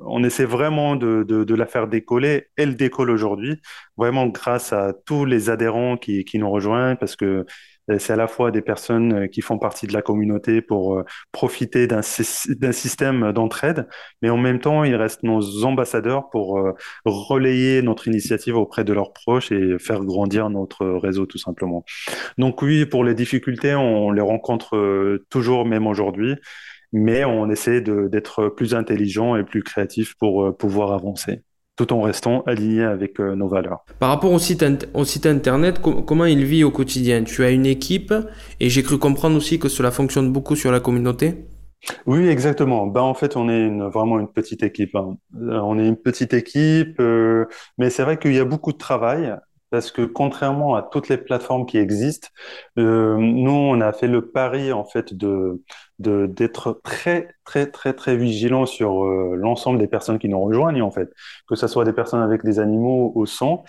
on 0.06 0.24
essaie 0.24 0.46
vraiment 0.46 0.96
de, 0.96 1.54
la 1.54 1.66
faire 1.66 1.88
décoller. 1.88 2.48
Elle 2.58 2.76
décolle 2.76 3.10
aujourd'hui, 3.10 3.62
vraiment 3.98 4.28
grâce 4.28 4.74
à 4.74 4.94
tous 5.06 5.26
les 5.26 5.50
adhérents 5.50 5.98
qui, 5.98 6.26
qui 6.26 6.40
nous 6.40 6.50
rejoignent, 6.50 6.96
parce 6.96 7.16
que 7.16 7.46
euh, 7.90 8.00
c'est 8.00 8.14
à 8.14 8.16
la 8.16 8.28
fois 8.28 8.52
des 8.52 8.62
personnes 8.62 9.14
euh, 9.14 9.28
qui 9.28 9.42
font 9.42 9.58
partie 9.58 9.88
de 9.88 9.94
la 9.94 10.02
communauté 10.02 10.62
pour 10.62 11.00
euh, 11.00 11.04
profiter 11.32 11.88
d'un 11.88 12.02
système 12.02 13.32
d'entraide, 13.32 13.88
mais 14.22 14.30
en 14.30 14.38
même 14.38 14.60
temps, 14.60 14.84
ils 14.84 14.96
restent 14.96 15.24
nos 15.24 15.66
ambassadeurs 15.66 16.30
pour 16.30 16.62
relayer 17.06 17.82
notre 17.82 18.08
initiative 18.08 18.56
auprès 18.56 18.84
de 18.84 18.94
leurs 18.94 19.14
proches 19.14 19.52
et 19.52 19.78
faire 19.80 20.04
grandir 20.04 20.50
notre 20.50 20.86
réseau 20.86 21.26
tout 21.26 21.38
simplement. 21.38 21.84
Donc 22.38 22.62
oui, 22.62 22.86
pour 22.86 23.04
les 23.04 23.14
difficultés, 23.14 23.76
on 23.76 24.12
les 24.12 24.22
rencontre 24.22 25.20
toujours, 25.30 25.66
même 25.66 25.88
aujourd'hui 25.88 26.36
mais 26.92 27.26
on 27.26 27.50
essaie 27.50 27.82
d'être 27.82 28.50
plus 28.50 28.76
intelligent 28.76 29.36
et 29.36 29.44
plus 29.44 29.64
créatif 29.64 30.16
pour 30.18 30.44
euh, 30.44 30.52
pouvoir 30.52 30.94
avancer 30.94 31.42
tout 31.78 31.94
en 31.94 32.02
restant 32.02 32.44
aligné 32.44 32.84
avec 32.84 33.20
euh, 33.20 33.34
nos 33.34 33.48
valeurs. 33.48 33.86
Par 33.98 34.10
rapport 34.10 34.32
au 34.32 34.40
site, 34.40 34.64
au 34.94 35.06
site 35.06 35.26
internet, 35.26 35.80
comment 35.80 36.26
il 36.26 36.44
vit 36.46 36.64
au 36.64 36.70
quotidien? 36.70 37.24
Tu 37.24 37.44
as 37.44 37.50
une 37.50 37.66
équipe 37.66 38.14
et 38.60 38.70
j'ai 38.70 38.84
cru 38.84 39.00
comprendre 39.00 39.38
aussi 39.38 39.58
que 39.58 39.70
cela 39.70 39.90
fonctionne 39.90 40.32
beaucoup 40.32 40.56
sur 40.56 40.72
la 40.72 40.80
communauté? 40.80 41.46
Oui, 42.06 42.28
exactement. 42.28 42.86
Ben, 42.86 43.02
en 43.02 43.16
fait, 43.16 43.36
on 43.36 43.50
est 43.50 43.62
une, 43.66 43.88
vraiment 43.88 44.20
une 44.20 44.28
petite 44.28 44.62
équipe. 44.62 44.96
Hein. 44.96 45.18
Euh, 45.42 45.60
on 45.64 45.80
est 45.80 45.88
une 45.88 45.98
petite 45.98 46.36
équipe, 46.36 47.02
mais 47.80 47.90
c'est 47.90 48.04
vrai 48.04 48.20
qu'il 48.20 48.34
y 48.34 48.40
a 48.40 48.46
beaucoup 48.46 48.74
de 48.74 48.78
travail 48.78 49.34
parce 49.72 49.92
que 49.92 50.04
contrairement 50.04 50.76
à 50.76 50.84
toutes 50.84 51.10
les 51.10 51.18
plateformes 51.18 51.66
qui 51.66 51.78
existent, 51.78 52.28
euh, 52.78 53.18
nous, 53.18 53.52
on 53.52 53.82
a 53.82 53.94
fait 53.94 54.08
le 54.08 54.30
pari 54.30 54.72
en 54.72 54.86
fait 54.86 55.14
de 55.14 55.64
d'être 56.00 56.82
très 56.84 57.30
très 57.46 57.68
très 57.70 57.94
très 57.94 58.18
vigilant 58.18 58.66
sur 58.66 59.06
euh, 59.06 59.36
l'ensemble 59.36 59.80
des 59.80 59.88
personnes 59.88 60.20
qui 60.20 60.30
nous 60.30 60.42
rejoignent 60.42 60.82
en 60.82 60.92
fait, 60.92 61.10
que 61.48 61.56
ce 61.56 61.68
soit 61.68 61.86
des 61.86 61.94
personnes 61.94 62.22
avec 62.22 62.44
des 62.44 62.60
animaux 62.60 63.12
au 63.16 63.26
sang, 63.26 63.64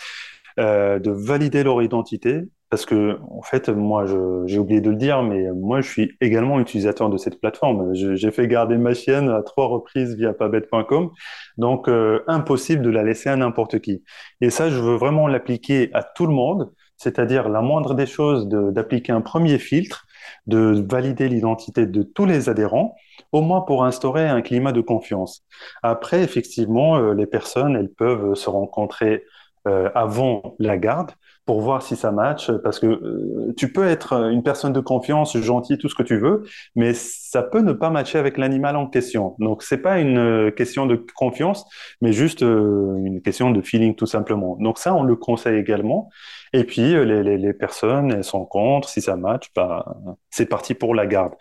euh, 0.60 0.98
de 0.98 1.10
valider 1.10 1.62
leur 1.62 1.82
identité 1.82 2.42
parce 2.72 2.86
que, 2.86 3.18
en 3.30 3.42
fait, 3.42 3.68
moi, 3.68 4.06
j'ai 4.46 4.58
oublié 4.58 4.80
de 4.80 4.88
le 4.88 4.96
dire, 4.96 5.22
mais 5.22 5.52
moi, 5.52 5.82
je 5.82 5.90
suis 5.90 6.16
également 6.22 6.58
utilisateur 6.58 7.10
de 7.10 7.18
cette 7.18 7.38
plateforme. 7.38 7.92
J'ai 7.92 8.30
fait 8.30 8.48
garder 8.48 8.78
ma 8.78 8.94
chienne 8.94 9.28
à 9.28 9.42
trois 9.42 9.66
reprises 9.66 10.16
via 10.16 10.32
pabet.com, 10.32 11.10
donc 11.58 11.86
euh, 11.86 12.20
impossible 12.28 12.80
de 12.80 12.88
la 12.88 13.02
laisser 13.02 13.28
à 13.28 13.36
n'importe 13.36 13.80
qui. 13.80 14.02
Et 14.40 14.48
ça, 14.48 14.70
je 14.70 14.80
veux 14.80 14.94
vraiment 14.94 15.28
l'appliquer 15.28 15.90
à 15.92 16.02
tout 16.02 16.24
le 16.24 16.32
monde, 16.32 16.72
c'est-à-dire 16.96 17.50
la 17.50 17.60
moindre 17.60 17.92
des 17.92 18.06
choses 18.06 18.48
d'appliquer 18.48 19.12
un 19.12 19.20
premier 19.20 19.58
filtre, 19.58 20.06
de 20.46 20.82
valider 20.88 21.28
l'identité 21.28 21.84
de 21.84 22.02
tous 22.02 22.24
les 22.24 22.48
adhérents, 22.48 22.96
au 23.32 23.42
moins 23.42 23.60
pour 23.60 23.84
instaurer 23.84 24.26
un 24.26 24.40
climat 24.40 24.72
de 24.72 24.80
confiance. 24.80 25.44
Après, 25.82 26.22
effectivement, 26.22 26.96
euh, 26.96 27.12
les 27.12 27.26
personnes, 27.26 27.76
elles 27.76 27.92
peuvent 27.92 28.34
se 28.34 28.48
rencontrer 28.48 29.24
euh, 29.68 29.90
avant 29.94 30.56
la 30.58 30.76
garde, 30.76 31.12
pour 31.44 31.60
voir 31.60 31.82
si 31.82 31.96
ça 31.96 32.12
match, 32.12 32.50
parce 32.62 32.78
que 32.78 32.86
euh, 32.86 33.52
tu 33.56 33.72
peux 33.72 33.86
être 33.86 34.12
une 34.30 34.42
personne 34.42 34.72
de 34.72 34.80
confiance, 34.80 35.36
gentil, 35.36 35.78
tout 35.78 35.88
ce 35.88 35.94
que 35.94 36.02
tu 36.02 36.18
veux, 36.18 36.44
mais 36.76 36.92
ça 37.32 37.42
peut 37.42 37.62
ne 37.62 37.72
pas 37.72 37.88
matcher 37.88 38.18
avec 38.18 38.36
l'animal 38.36 38.76
en 38.76 38.86
question. 38.86 39.36
Donc 39.38 39.62
c'est 39.62 39.78
pas 39.78 39.98
une 39.98 40.18
euh, 40.18 40.50
question 40.50 40.84
de 40.84 41.02
confiance, 41.14 41.64
mais 42.02 42.12
juste 42.12 42.42
euh, 42.42 42.94
une 43.06 43.22
question 43.22 43.50
de 43.50 43.62
feeling 43.62 43.94
tout 43.94 44.04
simplement. 44.04 44.58
Donc 44.60 44.78
ça, 44.78 44.94
on 44.94 45.02
le 45.02 45.16
conseille 45.16 45.58
également. 45.58 46.10
Et 46.52 46.64
puis, 46.64 46.94
euh, 46.94 47.04
les, 47.04 47.22
les, 47.22 47.38
les, 47.38 47.54
personnes, 47.54 48.12
elles 48.12 48.24
sont 48.24 48.44
contre. 48.44 48.88
Si 48.88 49.00
ça 49.00 49.16
match, 49.16 49.50
bah, 49.56 49.96
c'est 50.28 50.44
parti 50.44 50.74
pour 50.74 50.94
la 50.94 51.06
garde. 51.06 51.32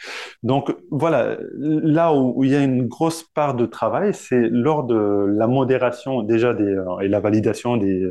Donc, 0.43 0.73
voilà, 0.89 1.37
là 1.57 2.13
où, 2.13 2.41
il 2.45 2.51
y 2.51 2.55
a 2.55 2.63
une 2.63 2.87
grosse 2.87 3.23
part 3.23 3.55
de 3.55 3.65
travail, 3.65 4.13
c'est 4.13 4.47
lors 4.49 4.85
de 4.85 5.25
la 5.27 5.47
modération 5.47 6.23
déjà 6.23 6.53
des, 6.53 6.77
et 7.01 7.09
la 7.09 7.19
validation 7.19 7.75
des, 7.75 8.05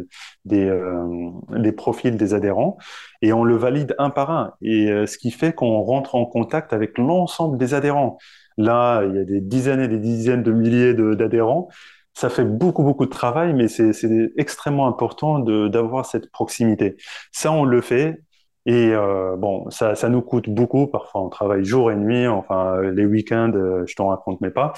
des, 0.45 0.69
euh, 0.69 1.31
des 1.57 1.73
profils 1.73 2.17
des 2.17 2.35
adhérents. 2.35 2.77
Et 3.23 3.33
on 3.33 3.45
le 3.45 3.57
valide 3.57 3.95
un 3.99 4.11
par 4.11 4.31
un. 4.31 4.55
Et 4.63 4.87
ce 5.07 5.19
qui 5.19 5.31
fait 5.31 5.53
qu'on 5.53 5.83
rentre 5.83 6.15
en 6.15 6.25
contact 6.25 6.73
avec 6.73 6.97
l'ensemble 6.97 7.59
des 7.59 7.75
adhérents. 7.75 8.19
Là, 8.57 9.03
il 9.05 9.15
y 9.15 9.19
a 9.19 9.25
des 9.25 9.41
dizaines 9.41 9.81
et 9.81 9.89
des 9.89 9.99
dizaines 9.99 10.43
de 10.43 10.53
milliers 10.53 10.95
d'adhérents 10.95 11.69
ça 12.15 12.29
fait 12.29 12.45
beaucoup, 12.45 12.83
beaucoup 12.83 13.07
de 13.07 13.11
travail, 13.11 13.55
mais 13.55 13.69
c'est 13.69 13.93
extrêmement 14.37 14.87
important 14.87 15.39
d'avoir 15.39 16.07
cette 16.07 16.31
proximité. 16.31 16.97
Ça, 17.33 17.53
on 17.53 17.65
le 17.65 17.81
fait. 17.81 18.23
Et 18.67 18.91
euh, 18.93 19.37
bon, 19.37 19.71
ça, 19.71 19.95
ça 19.95 20.09
nous 20.11 20.21
coûte 20.21 20.51
beaucoup. 20.51 20.87
Parfois, 20.87 21.23
on 21.23 21.29
travaille 21.31 21.65
jour 21.65 21.91
et 21.91 21.97
nuit. 21.97 22.27
Enfin, 22.29 22.83
les 22.83 23.07
week-ends, 23.07 23.53
euh, 23.55 23.85
je 23.87 23.95
t'en 23.95 24.09
raconte 24.09 24.41
mais 24.43 24.51
pas. 24.51 24.73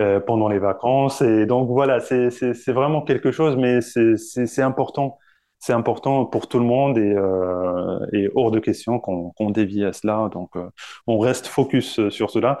Euh, 0.00 0.18
pendant 0.18 0.48
les 0.48 0.58
vacances. 0.58 1.22
Et 1.22 1.46
donc 1.46 1.68
voilà, 1.68 2.00
c'est 2.00 2.72
vraiment 2.72 3.02
quelque 3.02 3.30
chose, 3.30 3.56
mais 3.56 3.80
c'est 3.82 4.62
important. 4.62 5.18
C'est 5.60 5.72
important 5.72 6.24
pour 6.26 6.48
tout 6.48 6.58
le 6.58 6.64
monde 6.64 6.98
et, 6.98 7.14
euh, 7.14 7.98
et 8.12 8.30
hors 8.34 8.50
de 8.50 8.58
question 8.58 8.98
qu'on 8.98 9.30
qu 9.30 9.52
dévie 9.52 9.84
à 9.84 9.92
cela. 9.92 10.28
Donc, 10.32 10.56
euh, 10.56 10.68
on 11.06 11.18
reste 11.18 11.46
focus 11.46 12.08
sur 12.08 12.30
cela. 12.30 12.58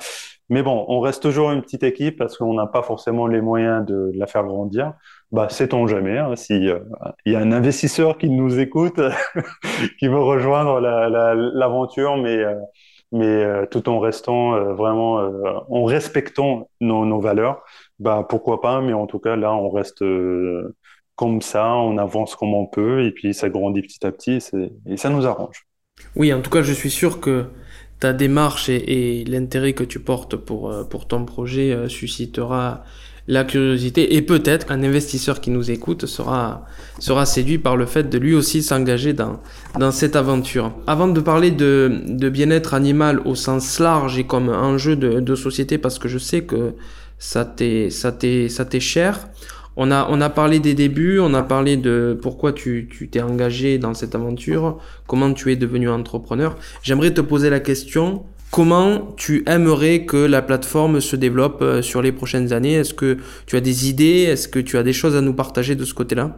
Mais 0.50 0.64
bon, 0.64 0.84
on 0.88 0.98
reste 1.00 1.22
toujours 1.22 1.52
une 1.52 1.62
petite 1.62 1.84
équipe 1.84 2.18
parce 2.18 2.36
qu'on 2.36 2.54
n'a 2.54 2.66
pas 2.66 2.82
forcément 2.82 3.28
les 3.28 3.40
moyens 3.40 3.86
de 3.86 4.10
la 4.16 4.26
faire 4.26 4.44
grandir. 4.44 4.94
Bah, 5.30 5.48
sait-on 5.48 5.86
jamais 5.86 6.18
hein, 6.18 6.34
si 6.34 6.68
euh, 6.68 6.80
il 7.24 7.32
y 7.32 7.36
a 7.36 7.38
un 7.38 7.52
investisseur 7.52 8.18
qui 8.18 8.28
nous 8.28 8.58
écoute, 8.58 9.00
qui 10.00 10.08
veut 10.08 10.18
rejoindre 10.18 10.80
l'aventure, 10.80 12.16
la, 12.16 12.22
mais 12.22 12.36
euh, 12.38 12.54
mais 13.12 13.26
euh, 13.26 13.66
tout 13.66 13.88
en 13.88 14.00
restant 14.00 14.74
vraiment, 14.74 15.16
en 15.68 15.84
respectant 15.84 16.68
nos, 16.80 17.04
nos, 17.04 17.20
valeurs, 17.20 17.62
bah 18.00 18.26
pourquoi 18.28 18.60
pas. 18.60 18.80
Mais 18.80 18.92
en 18.92 19.06
tout 19.06 19.18
cas, 19.20 19.36
là, 19.36 19.52
on 19.52 19.70
reste 19.70 20.04
comme 21.20 21.42
ça, 21.42 21.74
on 21.74 21.98
avance 21.98 22.34
comme 22.34 22.54
on 22.54 22.64
peut, 22.64 23.04
et 23.04 23.10
puis 23.10 23.34
ça 23.34 23.50
grandit 23.50 23.82
petit 23.82 24.06
à 24.06 24.10
petit, 24.10 24.38
et 24.86 24.96
ça 24.96 25.10
nous 25.10 25.26
arrange. 25.26 25.66
Oui, 26.16 26.32
en 26.32 26.40
tout 26.40 26.48
cas, 26.48 26.62
je 26.62 26.72
suis 26.72 26.88
sûr 26.88 27.20
que 27.20 27.44
ta 27.98 28.14
démarche 28.14 28.70
et, 28.70 29.22
l'intérêt 29.28 29.74
que 29.74 29.84
tu 29.84 30.00
portes 30.00 30.36
pour, 30.36 30.70
euh, 30.70 30.84
pour 30.84 31.06
ton 31.06 31.26
projet 31.26 31.72
euh, 31.72 31.90
suscitera 31.90 32.84
la 33.28 33.44
curiosité 33.44 34.16
et 34.16 34.22
peut-être 34.22 34.68
qu'un 34.68 34.82
investisseur 34.82 35.42
qui 35.42 35.50
nous 35.50 35.70
écoute 35.70 36.06
sera, 36.06 36.64
sera 36.98 37.26
séduit 37.26 37.58
par 37.58 37.76
le 37.76 37.84
fait 37.84 38.04
de 38.04 38.16
lui 38.16 38.34
aussi 38.34 38.62
s'engager 38.62 39.12
dans, 39.12 39.40
dans 39.78 39.92
cette 39.92 40.16
aventure. 40.16 40.72
Avant 40.86 41.06
de 41.06 41.20
parler 41.20 41.50
de, 41.50 42.02
de 42.06 42.28
bien-être 42.30 42.72
animal 42.72 43.20
au 43.26 43.34
sens 43.34 43.78
large 43.78 44.18
et 44.18 44.24
comme 44.24 44.48
enjeu 44.48 44.96
de, 44.96 45.20
de 45.20 45.34
société, 45.34 45.76
parce 45.76 45.98
que 45.98 46.08
je 46.08 46.16
sais 46.16 46.44
que 46.44 46.74
ça 47.18 47.44
ça 47.90 48.16
ça 48.48 48.64
t'est 48.64 48.80
cher, 48.80 49.28
on 49.82 49.90
a, 49.90 50.06
on 50.10 50.20
a 50.20 50.28
parlé 50.28 50.60
des 50.60 50.74
débuts, 50.74 51.20
on 51.20 51.32
a 51.32 51.42
parlé 51.42 51.78
de 51.78 52.18
pourquoi 52.20 52.52
tu, 52.52 52.86
tu 52.92 53.08
t'es 53.08 53.22
engagé 53.22 53.78
dans 53.78 53.94
cette 53.94 54.14
aventure, 54.14 54.78
comment 55.06 55.32
tu 55.32 55.50
es 55.50 55.56
devenu 55.56 55.88
entrepreneur. 55.88 56.54
J'aimerais 56.82 57.14
te 57.14 57.22
poser 57.22 57.48
la 57.48 57.60
question, 57.60 58.24
comment 58.50 59.14
tu 59.16 59.42
aimerais 59.46 60.04
que 60.04 60.18
la 60.18 60.42
plateforme 60.42 61.00
se 61.00 61.16
développe 61.16 61.62
euh, 61.62 61.80
sur 61.80 62.02
les 62.02 62.12
prochaines 62.12 62.52
années? 62.52 62.74
Est-ce 62.74 62.92
que 62.92 63.16
tu 63.46 63.56
as 63.56 63.62
des 63.62 63.88
idées? 63.88 64.24
Est-ce 64.30 64.48
que 64.48 64.58
tu 64.58 64.76
as 64.76 64.82
des 64.82 64.92
choses 64.92 65.16
à 65.16 65.22
nous 65.22 65.32
partager 65.32 65.76
de 65.76 65.86
ce 65.86 65.94
côté-là? 65.94 66.36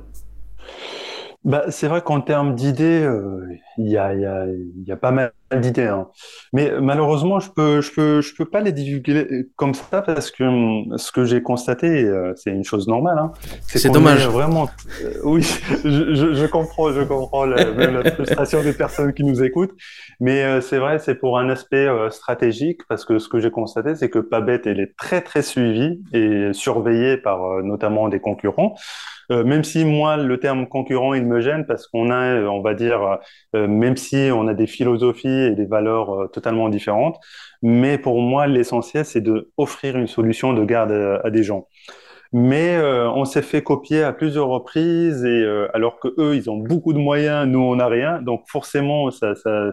Bah, 1.44 1.64
c'est 1.70 1.88
vrai 1.88 2.00
qu'en 2.00 2.20
termes 2.20 2.54
d'idées, 2.54 3.02
euh, 3.02 3.40
il 3.76 3.90
y, 3.90 3.96
a, 3.96 4.14
y, 4.14 4.86
y 4.86 4.92
a 4.92 4.96
pas 4.96 5.10
mal 5.10 5.32
d'idées. 5.60 5.86
Hein. 5.86 6.08
Mais 6.52 6.72
malheureusement, 6.80 7.40
je 7.40 7.50
peux, 7.50 7.80
je 7.80 7.92
peux, 7.92 8.20
je 8.20 8.34
peux 8.34 8.44
pas 8.44 8.60
les 8.60 8.72
divulguer 8.72 9.46
comme 9.56 9.74
ça 9.74 10.02
parce 10.02 10.30
que 10.30 10.44
hum, 10.44 10.96
ce 10.96 11.12
que 11.12 11.24
j'ai 11.24 11.42
constaté, 11.42 12.04
euh, 12.04 12.32
c'est 12.36 12.50
une 12.50 12.64
chose 12.64 12.88
normale. 12.88 13.18
Hein, 13.18 13.32
c'est 13.66 13.90
dommage. 13.90 14.26
Vraiment, 14.28 14.68
euh, 15.02 15.14
oui, 15.24 15.42
je, 15.84 16.14
je, 16.14 16.34
je, 16.34 16.46
comprends, 16.46 16.92
je 16.92 17.02
comprends 17.02 17.44
la, 17.44 17.64
la, 17.64 18.10
frustration 18.10 18.62
des 18.62 18.72
personnes 18.72 19.12
qui 19.12 19.24
nous 19.24 19.42
écoutent. 19.42 19.74
Mais 20.20 20.60
c'est 20.60 20.78
vrai, 20.78 20.98
c'est 20.98 21.16
pour 21.16 21.38
un 21.38 21.48
aspect 21.48 21.88
stratégique 22.10 22.80
parce 22.88 23.04
que 23.04 23.18
ce 23.18 23.28
que 23.28 23.38
j'ai 23.38 23.50
constaté, 23.50 23.94
c'est 23.94 24.08
que 24.08 24.18
Pabet, 24.18 24.62
elle 24.66 24.80
est 24.80 24.94
très 24.96 25.20
très 25.20 25.42
suivie 25.42 26.00
et 26.12 26.52
surveillée 26.52 27.16
par 27.16 27.62
notamment 27.62 28.08
des 28.08 28.20
concurrents. 28.20 28.74
Euh, 29.32 29.44
même 29.44 29.64
si 29.64 29.84
moi, 29.84 30.16
le 30.16 30.38
terme 30.38 30.66
concurrent, 30.66 31.14
il 31.14 31.24
me 31.24 31.40
gêne 31.40 31.64
parce 31.66 31.86
qu'on 31.86 32.10
a, 32.10 32.34
euh, 32.34 32.46
on 32.48 32.60
va 32.60 32.74
dire, 32.74 33.18
euh, 33.54 33.66
même 33.66 33.96
si 33.96 34.30
on 34.32 34.46
a 34.48 34.54
des 34.54 34.66
philosophies 34.66 35.41
et 35.46 35.54
des 35.54 35.66
valeurs 35.66 36.30
totalement 36.32 36.68
différentes, 36.68 37.18
mais 37.62 37.98
pour 37.98 38.20
moi, 38.20 38.46
l'essentiel, 38.46 39.04
c'est 39.04 39.20
de 39.20 39.50
offrir 39.56 39.96
une 39.96 40.06
solution 40.06 40.52
de 40.52 40.64
garde 40.64 40.92
à 41.24 41.30
des 41.30 41.42
gens. 41.42 41.68
Mais 42.34 42.76
euh, 42.76 43.10
on 43.10 43.26
s'est 43.26 43.42
fait 43.42 43.62
copier 43.62 44.02
à 44.02 44.14
plusieurs 44.14 44.48
reprises 44.48 45.22
et 45.22 45.28
euh, 45.28 45.68
alors 45.74 46.00
que 46.00 46.08
eux 46.18 46.34
ils 46.34 46.48
ont 46.48 46.56
beaucoup 46.56 46.94
de 46.94 46.98
moyens, 46.98 47.46
nous 47.46 47.58
on 47.58 47.76
n'a 47.76 47.88
rien, 47.88 48.22
donc 48.22 48.44
forcément 48.48 49.10
ça, 49.10 49.34
ça, 49.34 49.70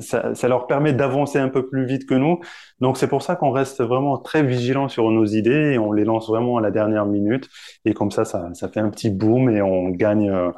ça, 0.00 0.34
ça, 0.34 0.48
leur 0.48 0.66
permet 0.66 0.92
d'avancer 0.92 1.38
un 1.38 1.48
peu 1.48 1.68
plus 1.68 1.86
vite 1.86 2.08
que 2.08 2.14
nous. 2.14 2.40
Donc 2.80 2.96
c'est 2.98 3.06
pour 3.06 3.22
ça 3.22 3.36
qu'on 3.36 3.52
reste 3.52 3.80
vraiment 3.80 4.18
très 4.18 4.42
vigilant 4.42 4.88
sur 4.88 5.08
nos 5.12 5.24
idées 5.24 5.74
et 5.74 5.78
on 5.78 5.92
les 5.92 6.04
lance 6.04 6.26
vraiment 6.28 6.56
à 6.56 6.60
la 6.60 6.72
dernière 6.72 7.06
minute. 7.06 7.48
Et 7.84 7.94
comme 7.94 8.10
ça 8.10 8.24
ça, 8.24 8.48
ça 8.54 8.68
fait 8.68 8.80
un 8.80 8.90
petit 8.90 9.10
boom 9.10 9.48
et 9.48 9.62
on 9.62 9.90
gagne 9.90 10.28
euh, 10.28 10.50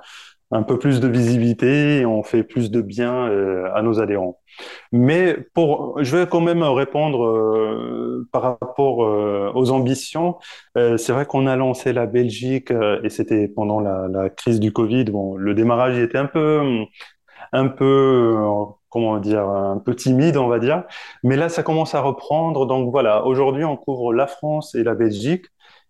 un 0.50 0.62
peu 0.62 0.78
plus 0.78 1.00
de 1.00 1.08
visibilité 1.08 2.06
on 2.06 2.22
fait 2.22 2.42
plus 2.42 2.70
de 2.70 2.80
bien 2.80 3.30
à 3.74 3.82
nos 3.82 4.00
adhérents. 4.00 4.40
Mais 4.92 5.36
pour, 5.54 6.02
je 6.02 6.16
vais 6.16 6.26
quand 6.26 6.40
même 6.40 6.62
répondre 6.62 7.24
euh, 7.26 8.28
par 8.32 8.42
rapport 8.42 9.04
euh, 9.04 9.52
aux 9.54 9.70
ambitions. 9.70 10.36
Euh, 10.76 10.96
c'est 10.96 11.12
vrai 11.12 11.26
qu'on 11.26 11.46
a 11.46 11.56
lancé 11.56 11.92
la 11.92 12.06
Belgique 12.06 12.72
et 13.02 13.10
c'était 13.10 13.48
pendant 13.48 13.80
la, 13.80 14.08
la, 14.08 14.30
crise 14.30 14.60
du 14.60 14.72
Covid. 14.72 15.04
Bon, 15.04 15.36
le 15.36 15.54
démarrage 15.54 15.98
était 15.98 16.18
un 16.18 16.26
peu, 16.26 16.62
un 17.52 17.68
peu, 17.68 18.36
comment 18.88 19.18
dire, 19.18 19.46
un 19.48 19.78
peu 19.78 19.94
timide, 19.94 20.36
on 20.36 20.48
va 20.48 20.58
dire. 20.58 20.84
Mais 21.22 21.36
là, 21.36 21.48
ça 21.48 21.62
commence 21.62 21.94
à 21.94 22.00
reprendre. 22.00 22.66
Donc 22.66 22.90
voilà, 22.90 23.24
aujourd'hui, 23.24 23.64
on 23.64 23.76
couvre 23.76 24.12
la 24.12 24.26
France 24.26 24.74
et 24.74 24.82
la 24.82 24.94
Belgique. 24.94 25.46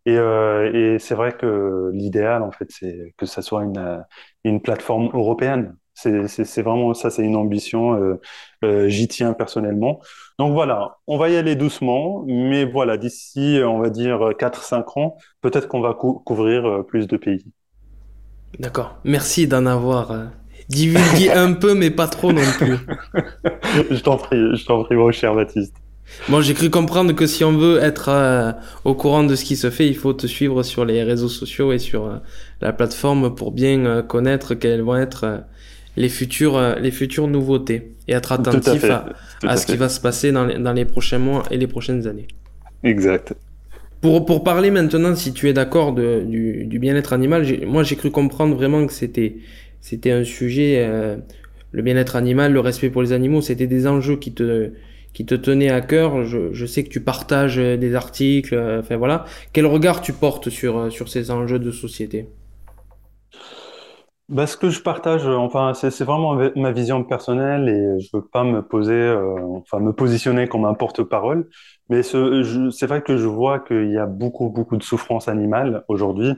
Et, 0.08 0.14
et 0.14 0.98
c'est 0.98 1.14
vrai 1.14 1.32
que 1.36 1.90
l'idéal, 1.92 2.42
en 2.42 2.50
fait, 2.52 2.66
c'est 2.70 3.14
que 3.16 3.26
ça 3.26 3.42
soit 3.42 3.62
une, 3.64 4.04
une 4.44 4.60
plateforme 4.62 5.10
européenne. 5.12 5.76
C'est 5.94 6.62
vraiment 6.62 6.94
ça, 6.94 7.10
c'est 7.10 7.24
une 7.24 7.34
ambition. 7.36 7.94
Euh, 7.94 8.20
euh, 8.64 8.88
J'y 8.88 9.08
tiens 9.08 9.32
personnellement. 9.32 10.00
Donc 10.38 10.52
voilà, 10.52 10.98
on 11.08 11.18
va 11.18 11.28
y 11.28 11.36
aller 11.36 11.56
doucement, 11.56 12.24
mais 12.26 12.64
voilà, 12.64 12.96
d'ici, 12.96 13.58
on 13.64 13.80
va 13.80 13.90
dire 13.90 14.34
4-5 14.38 14.98
ans, 14.98 15.16
peut-être 15.40 15.66
qu'on 15.68 15.80
va 15.80 15.94
cou 15.94 16.20
couvrir 16.24 16.64
euh, 16.66 16.82
plus 16.84 17.08
de 17.08 17.16
pays. 17.16 17.44
D'accord. 18.58 18.98
Merci 19.04 19.46
d'en 19.46 19.66
avoir 19.66 20.10
euh, 20.10 20.26
divulgué 20.68 21.30
un 21.32 21.52
peu, 21.54 21.74
mais 21.74 21.90
pas 21.90 22.08
trop 22.08 22.32
non 22.32 22.52
plus. 22.52 22.78
je 23.90 24.00
t'en 24.02 24.16
prie, 24.16 24.56
je 24.56 24.64
t'en 24.66 24.84
prie, 24.84 24.96
mon 24.96 25.10
cher 25.12 25.34
Baptiste. 25.34 25.76
Bon, 26.28 26.40
j'ai 26.40 26.54
cru 26.54 26.70
comprendre 26.70 27.12
que 27.14 27.26
si 27.26 27.44
on 27.44 27.52
veut 27.52 27.78
être 27.78 28.08
euh, 28.08 28.52
au 28.84 28.94
courant 28.94 29.24
de 29.24 29.34
ce 29.34 29.44
qui 29.44 29.56
se 29.56 29.70
fait, 29.70 29.86
il 29.86 29.96
faut 29.96 30.12
te 30.12 30.26
suivre 30.26 30.62
sur 30.62 30.84
les 30.84 31.02
réseaux 31.02 31.28
sociaux 31.28 31.72
et 31.72 31.78
sur 31.78 32.06
euh, 32.06 32.16
la 32.60 32.72
plateforme 32.72 33.34
pour 33.34 33.52
bien 33.52 33.84
euh, 33.86 34.02
connaître 34.02 34.54
quelles 34.54 34.82
vont 34.82 34.96
être 34.96 35.44
les 35.96 36.08
futures, 36.08 36.76
les 36.80 36.90
futures 36.90 37.28
nouveautés 37.28 37.92
et 38.06 38.12
être 38.12 38.32
attentif 38.32 38.84
à, 38.84 39.06
à, 39.46 39.56
ce 39.56 39.66
qui 39.66 39.76
va 39.76 39.88
se 39.88 40.00
passer 40.00 40.32
dans 40.32 40.44
les, 40.44 40.58
dans 40.58 40.72
les 40.72 40.84
prochains 40.84 41.18
mois 41.18 41.42
et 41.50 41.56
les 41.56 41.66
prochaines 41.66 42.06
années. 42.06 42.28
Exact. 42.84 43.34
Pour, 44.00 44.24
pour 44.24 44.44
parler 44.44 44.70
maintenant, 44.70 45.16
si 45.16 45.32
tu 45.32 45.48
es 45.48 45.52
d'accord 45.52 45.92
du, 45.92 46.64
du 46.66 46.78
bien-être 46.78 47.12
animal, 47.12 47.44
moi 47.66 47.82
j'ai 47.82 47.96
cru 47.96 48.12
comprendre 48.12 48.54
vraiment 48.54 48.86
que 48.86 48.92
c'était 48.92 49.38
c'était 49.80 50.10
un 50.10 50.24
sujet, 50.24 50.84
euh, 50.86 51.16
le 51.72 51.82
bien-être 51.82 52.16
animal, 52.16 52.52
le 52.52 52.60
respect 52.60 52.90
pour 52.90 53.02
les 53.02 53.12
animaux, 53.12 53.40
c'était 53.40 53.66
des 53.66 53.86
enjeux 53.86 54.16
qui 54.16 54.32
te 54.32 54.72
qui 55.18 55.26
te 55.26 55.34
tenaient 55.34 55.70
à 55.70 55.80
cœur. 55.80 56.22
Je, 56.22 56.66
sais 56.66 56.84
que 56.84 56.90
tu 56.90 57.00
partages 57.00 57.56
des 57.56 57.94
articles, 57.96 58.54
euh, 58.54 58.78
enfin 58.78 58.96
voilà. 58.96 59.24
Quel 59.52 59.66
regard 59.66 60.00
tu 60.00 60.12
portes 60.12 60.48
sur 60.48 60.92
sur 60.92 61.08
ces 61.08 61.32
enjeux 61.32 61.58
de 61.58 61.72
société? 61.72 62.28
Bah, 64.28 64.46
ce 64.46 64.56
que 64.56 64.70
je 64.70 64.80
partage, 64.80 65.26
euh, 65.26 65.34
enfin, 65.34 65.74
c'est 65.74 66.04
vraiment 66.04 66.38
ma 66.54 66.70
vision 66.70 67.02
personnelle 67.02 67.68
et 67.68 68.00
je 68.00 68.08
veux 68.14 68.24
pas 68.24 68.44
me 68.44 68.62
poser, 68.62 68.92
euh, 68.92 69.34
enfin, 69.56 69.80
me 69.80 69.92
positionner 69.92 70.46
comme 70.46 70.64
un 70.66 70.74
porte-parole. 70.74 71.48
Mais 71.88 72.04
c'est 72.04 72.86
vrai 72.86 73.02
que 73.02 73.16
je 73.16 73.26
vois 73.26 73.58
qu'il 73.58 73.90
y 73.90 73.98
a 73.98 74.06
beaucoup, 74.06 74.50
beaucoup 74.50 74.76
de 74.76 74.84
souffrance 74.84 75.26
animale 75.26 75.84
aujourd'hui. 75.88 76.32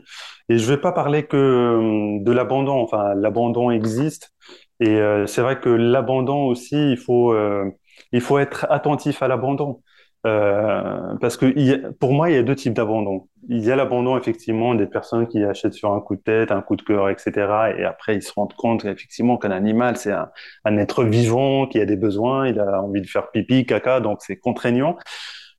Et 0.49 0.57
je 0.57 0.67
vais 0.67 0.79
pas 0.79 0.93
parler 0.93 1.25
que 1.27 1.37
euh, 1.37 2.25
de 2.25 2.33
l'abandon. 2.33 2.81
Enfin, 2.81 3.15
l'abandon 3.15 3.71
existe. 3.71 4.33
Et 4.81 4.89
euh, 4.89 5.27
c'est 5.27 5.43
vrai 5.43 5.61
que 5.61 5.69
l'abandon 5.69 6.47
aussi, 6.47 6.93
il 6.93 6.97
faut, 6.97 7.33
euh, 7.35 7.71
il 8.13 8.21
faut 8.21 8.39
être 8.39 8.67
attentif 8.71 9.23
à 9.23 9.29
l'abandon. 9.29 9.83
Euh, 10.27 11.17
parce 11.19 11.39
que 11.39 11.47
il 11.57 11.63
y 11.67 11.73
a- 11.73 11.79
pour 11.99 12.13
moi, 12.13 12.29
il 12.31 12.35
y 12.37 12.39
a 12.39 12.43
deux 12.43 12.55
types 12.55 12.75
d'abandon. 12.75 13.29
Il 13.49 13.65
y 13.65 13.73
a 13.73 13.77
l'abandon, 13.77 14.19
effectivement, 14.19 14.75
des 14.75 14.87
personnes 14.87 15.27
qui 15.27 15.43
achètent 15.43 15.73
sur 15.73 15.93
un 15.95 16.01
coup 16.03 16.15
de 16.17 16.21
tête, 16.21 16.53
un 16.53 16.61
coup 16.61 16.77
de 16.77 16.83
cœur, 16.83 17.09
etc. 17.09 17.71
Et 17.79 17.85
après, 17.85 18.17
ils 18.17 18.23
se 18.23 18.33
rendent 18.35 18.53
compte, 18.53 18.85
effectivement, 18.85 19.39
qu'un 19.39 19.51
animal, 19.51 19.97
c'est 19.97 20.13
un, 20.13 20.29
un 20.67 20.77
être 20.77 21.05
vivant, 21.05 21.67
qui 21.67 21.81
a 21.81 21.87
des 21.87 21.97
besoins, 21.97 22.49
il 22.49 22.61
a 22.61 22.83
envie 22.83 23.01
de 23.01 23.07
faire 23.07 23.31
pipi, 23.31 23.65
caca, 23.65 24.01
donc 24.01 24.19
c'est 24.21 24.37
contraignant. 24.37 24.97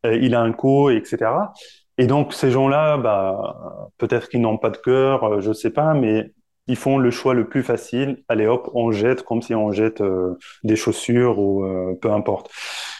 Euh, 0.05 0.15
il 0.17 0.35
a 0.35 0.41
un 0.41 0.51
coût, 0.53 0.89
etc. 0.89 1.53
Et 1.97 2.07
donc, 2.07 2.33
ces 2.33 2.51
gens-là, 2.51 2.97
bah, 2.97 3.91
peut-être 3.97 4.29
qu'ils 4.29 4.41
n'ont 4.41 4.57
pas 4.57 4.69
de 4.69 4.77
cœur, 4.77 5.23
euh, 5.23 5.41
je 5.41 5.53
sais 5.53 5.71
pas, 5.71 5.93
mais 5.93 6.31
ils 6.71 6.77
font 6.77 6.97
le 6.97 7.11
choix 7.11 7.33
le 7.33 7.47
plus 7.49 7.63
facile. 7.63 8.23
Allez, 8.29 8.47
hop, 8.47 8.71
on 8.73 8.91
jette 8.91 9.23
comme 9.23 9.41
si 9.41 9.53
on 9.53 9.71
jette 9.73 9.99
euh, 10.01 10.37
des 10.63 10.77
chaussures 10.77 11.37
ou 11.37 11.65
euh, 11.65 11.95
peu 12.01 12.11
importe. 12.11 12.49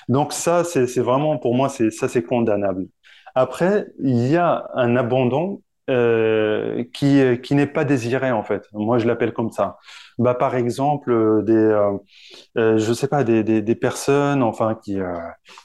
Donc 0.10 0.34
ça, 0.34 0.64
c'est 0.66 1.00
vraiment, 1.00 1.38
pour 1.38 1.56
moi, 1.56 1.70
ça, 1.70 2.08
c'est 2.10 2.24
condamnable. 2.24 2.88
Après, 3.34 3.88
il 4.04 4.28
y 4.28 4.36
a 4.36 4.66
un 4.76 4.98
abandon 4.98 5.62
euh, 5.90 6.84
qui, 6.94 7.22
qui 7.42 7.56
n'est 7.56 7.66
pas 7.68 7.86
désiré, 7.86 8.32
en 8.32 8.44
fait. 8.44 8.64
Moi, 8.74 8.98
je 8.98 9.08
l'appelle 9.08 9.32
comme 9.32 9.52
ça. 9.52 9.78
Bah, 10.18 10.36
par 10.36 10.56
exemple, 10.56 11.12
euh, 11.12 11.42
des, 11.42 12.78
je 12.78 12.94
sais 12.94 13.08
pas, 13.08 13.24
des, 13.24 13.76
personnes, 13.76 14.44
enfin, 14.44 14.76
qui, 14.84 14.98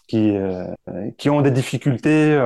qui, 0.06 0.32
qui 1.18 1.30
ont 1.30 1.40
des 1.42 1.50
difficultés, 1.50 2.38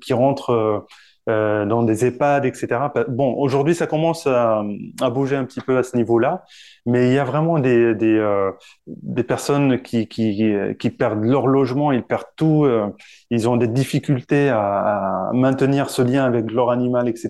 qui 0.00 0.12
rentrent 0.12 0.86
euh, 1.30 1.64
dans 1.66 1.82
des 1.82 2.04
EHPAD, 2.04 2.44
etc. 2.44 2.68
Bon, 3.08 3.34
aujourd'hui, 3.34 3.74
ça 3.74 3.86
commence 3.86 4.26
à, 4.26 4.62
à 5.00 5.10
bouger 5.10 5.36
un 5.36 5.44
petit 5.44 5.60
peu 5.60 5.78
à 5.78 5.82
ce 5.82 5.96
niveau-là, 5.96 6.44
mais 6.86 7.08
il 7.08 7.14
y 7.14 7.18
a 7.18 7.24
vraiment 7.24 7.58
des, 7.58 7.94
des, 7.94 8.16
euh, 8.18 8.50
des 8.86 9.22
personnes 9.22 9.80
qui, 9.80 10.08
qui, 10.08 10.52
qui 10.78 10.90
perdent 10.90 11.24
leur 11.24 11.46
logement, 11.46 11.92
ils 11.92 12.02
perdent 12.02 12.24
tout, 12.36 12.64
euh, 12.64 12.88
ils 13.30 13.48
ont 13.48 13.56
des 13.56 13.68
difficultés 13.68 14.48
à, 14.50 15.28
à 15.28 15.32
maintenir 15.32 15.90
ce 15.90 16.02
lien 16.02 16.24
avec 16.24 16.50
leur 16.50 16.70
animal, 16.70 17.08
etc. 17.08 17.28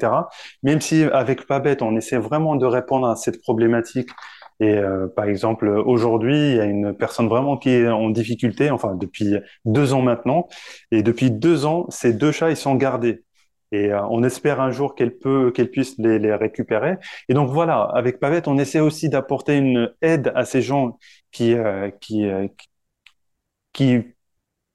Même 0.63 0.81
si 0.81 1.05
avec 1.05 1.47
Pabette, 1.47 1.83
on 1.83 1.95
essaie 1.97 2.19
vraiment 2.19 2.57
de 2.57 2.67
répondre 2.67 3.09
à 3.09 3.17
cette 3.17 3.41
problématique 3.43 4.11
et 4.61 4.77
euh, 4.77 5.09
par 5.09 5.25
exemple, 5.25 5.69
aujourd'hui, 5.69 6.37
il 6.51 6.57
y 6.57 6.61
a 6.61 6.67
une 6.67 6.95
personne 6.95 7.29
vraiment 7.29 7.57
qui 7.57 7.71
est 7.71 7.89
en 7.89 8.11
difficulté, 8.11 8.71
enfin 8.71 8.95
depuis 8.95 9.37
deux 9.65 9.95
ans 9.95 10.03
maintenant, 10.03 10.49
et 10.93 11.03
depuis 11.03 11.31
deux 11.31 11.65
ans, 11.65 11.87
ces 11.89 12.13
deux 12.13 12.31
chats, 12.31 12.51
ils 12.51 12.57
sont 12.57 12.75
gardés. 12.75 13.25
Et 13.73 13.93
euh, 13.93 14.03
on 14.11 14.23
espère 14.25 14.61
un 14.61 14.71
jour 14.71 14.95
qu'elle 14.95 15.17
peut, 15.17 15.53
qu'elle 15.53 15.71
puisse 15.71 15.97
les, 15.99 16.19
les 16.19 16.35
récupérer. 16.35 16.97
Et 17.29 17.35
donc 17.35 17.51
voilà, 17.51 17.83
avec 17.83 18.19
Pavette, 18.21 18.49
on 18.49 18.59
essaie 18.59 18.81
aussi 18.81 19.09
d'apporter 19.09 19.57
une 19.57 19.93
aide 20.03 20.33
à 20.35 20.45
ces 20.45 20.63
gens 20.63 20.99
qui, 21.31 21.55
euh, 21.55 21.91
qui, 22.01 22.27
euh, 22.27 22.49
qui 23.73 24.05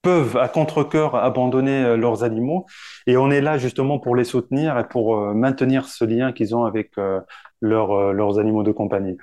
peuvent 0.05 0.37
à 0.37 0.47
contre-cœur 0.47 1.15
abandonner 1.15 1.83
euh, 1.83 1.97
leurs 1.97 2.23
animaux. 2.23 2.67
Et 3.07 3.17
on 3.17 3.31
est 3.31 3.41
là 3.41 3.57
justement 3.57 3.97
pour 3.97 4.15
les 4.15 4.23
soutenir 4.23 4.77
et 4.77 4.87
pour 4.87 5.17
euh, 5.17 5.33
maintenir 5.33 5.85
ce 5.87 6.05
lien 6.05 6.31
qu'ils 6.31 6.55
ont 6.55 6.63
avec 6.63 6.91
euh, 6.99 7.19
leurs, 7.59 8.39
animaux 8.39 8.61
de 8.61 8.71
compagnie. 8.71 9.17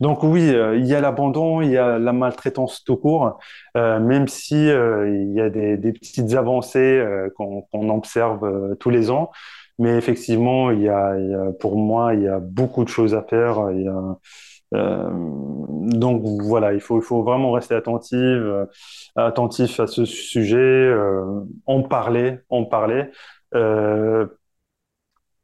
Donc 0.00 0.22
oui, 0.22 0.52
il 0.74 0.86
y 0.86 0.94
a 0.94 1.00
l'abandon, 1.00 1.62
il 1.62 1.70
y 1.70 1.78
a 1.78 1.98
la 1.98 2.12
maltraitance 2.12 2.84
tout 2.84 2.96
court, 2.96 3.38
même 3.74 4.28
si 4.28 4.56
il 4.56 5.32
y 5.32 5.40
a 5.40 5.48
des, 5.48 5.92
petites 5.92 6.34
avancées 6.34 7.02
qu'on 7.36 7.88
observe 7.88 8.76
tous 8.78 8.90
les 8.90 9.10
ans. 9.10 9.30
Mais 9.78 9.96
effectivement, 9.96 10.70
il 10.70 10.82
y 10.82 10.88
a, 10.88 11.14
pour 11.60 11.78
moi, 11.78 12.14
il 12.14 12.22
y 12.24 12.28
a 12.28 12.40
beaucoup 12.40 12.84
de 12.84 12.90
choses 12.90 13.14
à 13.14 13.22
faire. 13.22 13.70
Donc 14.72 16.22
voilà, 16.42 16.74
il 16.74 16.80
faut, 16.80 17.00
il 17.00 17.04
vraiment 17.22 17.52
rester 17.52 17.74
attentif, 17.74 18.18
euh, 18.18 18.66
attentif 19.16 19.80
à 19.80 19.86
ce 19.86 20.04
sujet, 20.04 20.58
euh, 20.58 21.42
en 21.66 21.82
parler, 21.82 22.38
en 22.50 22.64
parler. 22.64 23.06
Euh, 23.54 24.26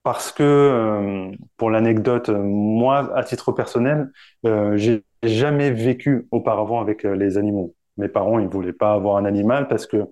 parce 0.02 0.32
que, 0.32 0.42
euh, 0.42 1.30
pour 1.56 1.70
l'anecdote, 1.70 2.28
euh, 2.28 2.38
moi, 2.42 3.16
à 3.16 3.24
titre 3.24 3.52
personnel, 3.52 4.10
euh, 4.46 4.76
j'ai 4.76 5.04
jamais 5.22 5.70
vécu 5.70 6.28
auparavant 6.30 6.80
avec 6.80 7.04
euh, 7.06 7.14
les 7.14 7.38
animaux. 7.38 7.74
Mes 7.96 8.08
parents, 8.08 8.38
ils 8.40 8.48
voulaient 8.48 8.72
pas 8.72 8.92
avoir 8.92 9.16
un 9.16 9.24
animal 9.24 9.68
parce 9.68 9.86
que 9.86 10.04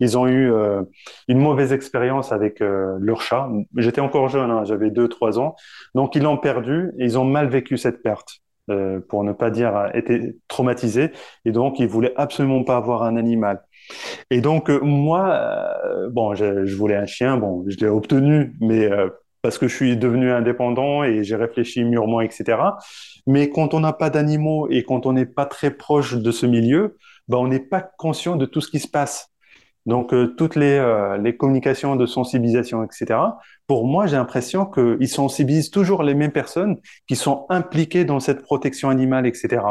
ils 0.00 0.18
ont 0.18 0.26
eu 0.26 0.52
euh, 0.52 0.82
une 1.28 1.38
mauvaise 1.38 1.72
expérience 1.72 2.32
avec 2.32 2.60
euh, 2.60 2.96
leur 3.00 3.20
chat. 3.22 3.48
J'étais 3.76 4.00
encore 4.00 4.28
jeune, 4.28 4.50
hein, 4.50 4.64
j'avais 4.64 4.90
deux, 4.90 5.08
trois 5.08 5.38
ans, 5.38 5.54
donc 5.94 6.14
ils 6.16 6.22
l'ont 6.22 6.38
perdu 6.38 6.90
et 6.98 7.04
ils 7.04 7.18
ont 7.18 7.24
mal 7.24 7.48
vécu 7.48 7.76
cette 7.78 8.02
perte. 8.02 8.40
euh, 8.70 9.00
pour 9.08 9.24
ne 9.24 9.32
pas 9.32 9.50
dire 9.50 9.90
été 9.94 10.36
traumatisés 10.48 11.10
et 11.44 11.50
donc 11.52 11.80
ils 11.80 11.88
voulaient 11.88 12.12
absolument 12.16 12.62
pas 12.64 12.76
avoir 12.76 13.02
un 13.02 13.16
animal. 13.16 13.62
Et 14.30 14.40
donc, 14.40 14.68
moi, 14.70 15.40
bon, 16.10 16.34
je, 16.34 16.64
je 16.66 16.76
voulais 16.76 16.96
un 16.96 17.06
chien, 17.06 17.36
bon, 17.36 17.64
je 17.68 17.76
l'ai 17.78 17.88
obtenu, 17.88 18.54
mais 18.60 18.88
parce 19.42 19.58
que 19.58 19.68
je 19.68 19.74
suis 19.74 19.96
devenu 19.96 20.30
indépendant 20.30 21.02
et 21.02 21.24
j'ai 21.24 21.36
réfléchi 21.36 21.84
mûrement, 21.84 22.20
etc. 22.20 22.78
Mais 23.26 23.50
quand 23.50 23.74
on 23.74 23.80
n'a 23.80 23.92
pas 23.92 24.10
d'animaux 24.10 24.68
et 24.70 24.82
quand 24.84 25.06
on 25.06 25.12
n'est 25.12 25.26
pas 25.26 25.46
très 25.46 25.70
proche 25.70 26.14
de 26.16 26.30
ce 26.30 26.46
milieu, 26.46 26.96
ben, 27.30 27.38
on 27.38 27.46
n'est 27.46 27.60
pas 27.60 27.80
conscient 27.80 28.36
de 28.36 28.44
tout 28.44 28.60
ce 28.60 28.68
qui 28.68 28.80
se 28.80 28.88
passe. 28.88 29.30
Donc, 29.86 30.12
euh, 30.12 30.34
toutes 30.36 30.56
les, 30.56 30.76
euh, 30.76 31.16
les 31.16 31.36
communications 31.36 31.96
de 31.96 32.04
sensibilisation, 32.04 32.84
etc., 32.84 33.18
pour 33.66 33.86
moi, 33.86 34.06
j'ai 34.06 34.16
l'impression 34.16 34.66
qu'ils 34.66 35.08
sensibilisent 35.08 35.70
toujours 35.70 36.02
les 36.02 36.14
mêmes 36.14 36.32
personnes 36.32 36.76
qui 37.06 37.16
sont 37.16 37.46
impliquées 37.48 38.04
dans 38.04 38.20
cette 38.20 38.42
protection 38.42 38.90
animale, 38.90 39.26
etc. 39.26 39.62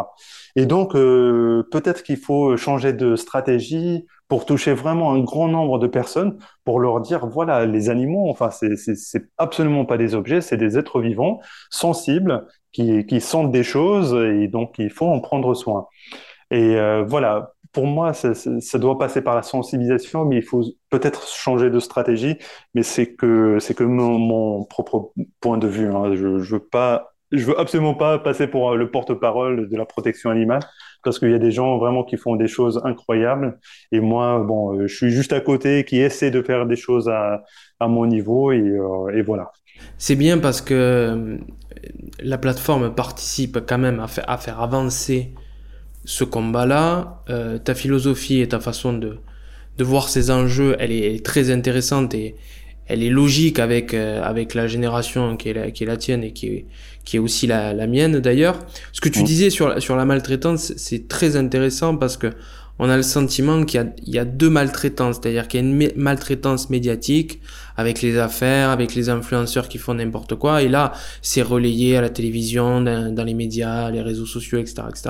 Et 0.56 0.66
donc, 0.66 0.96
euh, 0.96 1.68
peut-être 1.72 2.02
qu'il 2.02 2.18
faut 2.18 2.58
changer 2.58 2.94
de 2.94 3.16
stratégie 3.18 4.06
pour 4.30 4.46
toucher 4.46 4.74
vraiment 4.74 5.12
un 5.14 5.20
grand 5.20 5.48
nombre 5.50 5.80
de 5.80 5.88
personnes, 5.88 6.38
pour 6.64 6.80
leur 6.80 7.02
dire, 7.02 7.28
voilà, 7.28 7.66
les 7.66 7.90
animaux, 7.90 8.30
enfin, 8.30 8.50
c'est 8.52 9.24
absolument 9.38 9.86
pas 9.86 9.98
des 9.98 10.16
objets, 10.16 10.40
c'est 10.42 10.58
des 10.58 10.78
êtres 10.78 11.02
vivants, 11.02 11.40
sensibles, 11.70 12.48
qui, 12.72 13.06
qui 13.06 13.20
sentent 13.20 13.52
des 13.52 13.64
choses, 13.64 14.14
et 14.14 14.48
donc 14.48 14.76
il 14.78 14.92
faut 14.92 15.08
en 15.08 15.20
prendre 15.20 15.54
soin. 15.56 15.88
Et 16.52 16.76
euh, 16.78 17.04
voilà, 17.08 17.54
pour 17.74 17.86
moi, 17.88 18.14
ça, 18.14 18.34
ça- 18.34 18.60
ça 18.62 18.80
doit 18.80 18.98
passer 18.98 19.22
par 19.22 19.36
la 19.36 19.44
sensibilisation, 19.44 20.26
mais 20.26 20.38
il 20.38 20.44
faut 20.44 20.64
peut-être 20.90 21.28
changer 21.28 21.70
de 21.70 21.80
stratégie. 21.80 22.38
Mais 22.74 22.84
c'est 22.84 23.14
que 23.16 23.60
c'est 23.60 23.76
que 23.76 23.84
mon, 23.84 24.64
propre 24.66 25.12
point 25.42 25.58
de 25.58 25.68
vue. 25.68 25.88
hein. 25.92 26.14
Je, 26.16 26.40
je 26.40 26.56
veux 26.56 26.60
pas, 26.66 27.14
je 27.32 27.46
veux 27.46 27.60
absolument 27.60 27.94
pas 27.94 28.18
passer 28.20 28.48
pour 28.48 28.72
euh, 28.72 28.76
le 28.76 28.90
porte-parole 28.92 29.70
de 29.70 29.78
la 29.78 29.86
protection 29.86 30.30
animale, 30.32 30.62
parce 31.04 31.20
qu'il 31.20 31.30
y 31.32 31.34
a 31.36 31.40
des 31.40 31.52
gens 31.52 31.78
vraiment 31.78 32.04
qui 32.04 32.18
font 32.18 32.36
des 32.36 32.48
choses 32.48 32.82
incroyables. 32.84 33.60
Et 33.92 34.00
moi, 34.00 34.40
bon, 34.44 34.76
euh, 34.80 34.88
je 34.88 34.96
suis 34.96 35.12
juste 35.12 35.34
à 35.34 35.40
côté, 35.42 35.84
qui 35.86 36.00
essaie 36.00 36.32
de 36.32 36.42
faire 36.42 36.66
des 36.66 36.76
choses 36.76 37.08
à, 37.10 37.44
à 37.80 37.88
mon 37.88 38.06
niveau, 38.06 38.52
et, 38.52 38.60
euh, 38.62 39.10
et 39.16 39.22
voilà. 39.22 39.52
C'est 39.98 40.16
bien 40.16 40.38
parce 40.40 40.62
que 40.62 40.74
euh, 40.74 41.38
la 42.20 42.38
plateforme 42.38 42.94
participe 42.94 43.60
quand 43.68 43.78
même 43.78 44.00
à 44.28 44.38
faire 44.38 44.62
avancer 44.62 45.34
ce 46.10 46.24
combat-là. 46.24 47.22
Euh, 47.30 47.60
ta 47.60 47.76
philosophie 47.76 48.40
et 48.42 48.48
ta 48.48 48.60
façon 48.60 48.94
de, 48.94 49.12
de 49.78 49.84
voir 49.84 50.10
ces 50.10 50.32
enjeux, 50.32 50.76
elle 50.80 50.92
est 50.92 51.24
très 51.24 51.52
intéressante 51.52 52.14
et 52.16 52.36
elle 52.88 53.04
est 53.04 53.12
logique 53.12 53.60
avec, 53.60 53.94
euh, 53.94 54.24
avec 54.24 54.56
la 54.56 54.66
génération 54.68 55.38
qui 55.38 55.50
est 55.50 55.54
la, 55.54 55.70
qui 55.70 55.84
est 55.84 55.88
la 55.88 55.98
tienne 55.98 56.24
et 56.24 56.34
qui 56.34 56.48
est, 56.48 56.66
qui 57.06 57.18
est 57.18 57.20
aussi 57.20 57.46
la, 57.46 57.74
la 57.74 57.86
mienne 57.86 58.20
d'ailleurs. 58.20 58.58
Ce 58.92 59.02
que 59.02 59.10
tu 59.10 59.22
Mm. 59.22 59.24
disais 59.24 59.50
sur, 59.52 59.80
sur 59.80 59.96
la 59.96 60.06
maltraitance, 60.06 60.74
c'est 60.78 61.08
très 61.08 61.36
intéressant 61.36 61.96
parce 61.96 62.18
que 62.18 62.32
on 62.80 62.90
a 62.90 62.96
le 62.96 63.04
sentiment 63.04 63.66
qu'il 63.66 63.94
y 64.08 64.18
a, 64.18 64.26
deux 64.26 64.50
maltraitances, 64.50 65.18
c'est-à-dire 65.22 65.48
qu'il 65.48 65.60
y 65.60 65.64
a 65.64 65.68
une 65.68 65.92
maltraitance 65.98 66.70
médiatique 66.70 67.42
avec 67.76 68.02
les 68.02 68.18
affaires, 68.18 68.70
avec 68.70 68.96
les 68.96 69.10
influenceurs 69.10 69.68
qui 69.68 69.78
font 69.78 69.94
n'importe 69.94 70.36
quoi, 70.36 70.64
et 70.64 70.70
là, 70.70 70.94
c'est 71.22 71.42
relayé 71.42 71.98
à 71.98 72.02
la 72.02 72.10
télévision, 72.10 72.82
dans, 72.82 73.24
les 73.26 73.34
médias, 73.34 73.90
les 73.92 74.02
réseaux 74.02 74.26
sociaux, 74.26 74.60
etc., 74.60 74.84
etc. 74.90 75.10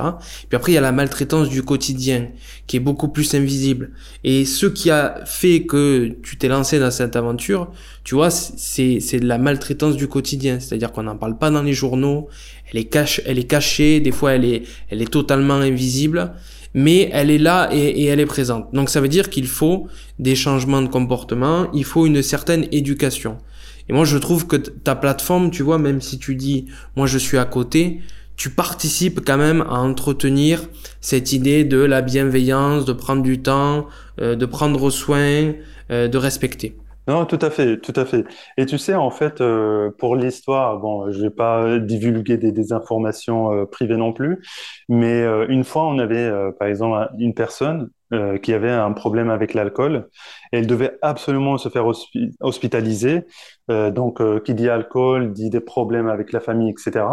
Puis 0.49 0.55
après, 0.55 0.71
il 0.71 0.75
y 0.75 0.77
a 0.77 0.81
la 0.81 0.91
maltraitance 0.91 1.49
du 1.49 1.63
quotidien, 1.63 2.29
qui 2.67 2.77
est 2.77 2.79
beaucoup 2.79 3.07
plus 3.09 3.33
invisible. 3.35 3.91
Et 4.23 4.45
ce 4.45 4.65
qui 4.65 4.89
a 4.91 5.21
fait 5.25 5.63
que 5.63 6.15
tu 6.23 6.37
t'es 6.37 6.47
lancé 6.47 6.79
dans 6.79 6.91
cette 6.91 7.15
aventure, 7.15 7.71
tu 8.03 8.15
vois, 8.15 8.31
c'est 8.31 9.19
de 9.19 9.27
la 9.27 9.37
maltraitance 9.37 9.95
du 9.95 10.07
quotidien. 10.07 10.59
C'est-à-dire 10.59 10.91
qu'on 10.91 11.03
n'en 11.03 11.17
parle 11.17 11.37
pas 11.37 11.51
dans 11.51 11.61
les 11.61 11.73
journaux, 11.73 12.27
elle 12.71 12.79
est, 12.79 13.43
cachée, 13.47 13.99
des 13.99 14.11
fois 14.11 14.33
elle 14.33 14.45
est, 14.45 15.11
totalement 15.11 15.55
invisible, 15.55 16.33
mais 16.73 17.09
elle 17.13 17.31
est 17.31 17.37
là 17.37 17.69
et, 17.71 17.77
et 17.77 18.05
elle 18.05 18.19
est 18.19 18.25
présente. 18.25 18.73
Donc 18.73 18.89
ça 18.89 19.01
veut 19.01 19.07
dire 19.07 19.29
qu'il 19.29 19.47
faut 19.47 19.87
des 20.19 20.35
changements 20.35 20.81
de 20.81 20.87
comportement, 20.87 21.71
il 21.73 21.83
faut 21.83 22.05
une 22.05 22.21
certaine 22.21 22.67
éducation. 22.71 23.37
Et 23.89 23.93
moi, 23.93 24.05
je 24.05 24.17
trouve 24.17 24.45
que 24.45 24.55
ta 24.55 24.95
plateforme, 24.95 25.49
tu 25.49 25.63
vois, 25.63 25.79
même 25.79 25.99
si 25.99 26.19
tu 26.19 26.35
dis, 26.35 26.67
moi, 26.95 27.07
je 27.07 27.17
suis 27.17 27.39
à 27.39 27.45
côté, 27.45 28.01
tu 28.39 28.51
participes 28.51 29.19
quand 29.25 29.37
même 29.37 29.61
à 29.61 29.79
entretenir 29.79 30.61
cette 31.01 31.33
idée 31.33 31.65
de 31.65 31.79
la 31.79 32.01
bienveillance, 32.01 32.85
de 32.85 32.93
prendre 32.93 33.23
du 33.23 33.41
temps, 33.41 33.87
euh, 34.21 34.35
de 34.35 34.45
prendre 34.45 34.89
soin, 34.91 35.53
euh, 35.91 36.07
de 36.07 36.17
respecter. 36.17 36.77
Non, 37.09 37.25
tout 37.25 37.39
à 37.41 37.49
fait, 37.49 37.79
tout 37.79 37.93
à 37.95 38.05
fait. 38.05 38.23
Et 38.55 38.67
tu 38.67 38.77
sais, 38.77 38.93
en 38.93 39.09
fait, 39.09 39.41
euh, 39.41 39.89
pour 39.97 40.15
l'histoire, 40.15 40.77
bon, 40.77 41.11
je 41.11 41.19
vais 41.23 41.31
pas 41.31 41.79
divulguer 41.79 42.37
des, 42.37 42.71
informations 42.71 43.51
euh, 43.51 43.65
privées 43.65 43.97
non 43.97 44.13
plus, 44.13 44.45
mais 44.89 45.23
euh, 45.23 45.47
une 45.49 45.63
fois, 45.63 45.87
on 45.87 45.97
avait, 45.97 46.31
par 46.59 46.67
exemple, 46.67 47.09
une 47.17 47.33
personne 47.33 47.89
qui 48.41 48.53
avait 48.53 48.71
un 48.71 48.91
problème 48.91 49.29
avec 49.29 49.53
l'alcool 49.53 50.09
elle 50.51 50.65
devait 50.65 50.97
absolument 51.03 51.59
se 51.59 51.69
faire 51.69 51.85
hospitaliser. 52.41 53.25
donc, 53.69 54.21
qui 54.43 54.53
dit 54.55 54.69
alcool 54.69 55.31
dit 55.33 55.49
des 55.51 55.59
problèmes 55.59 56.09
avec 56.09 56.31
la 56.31 56.39
famille, 56.39 56.71
etc. 56.71 57.05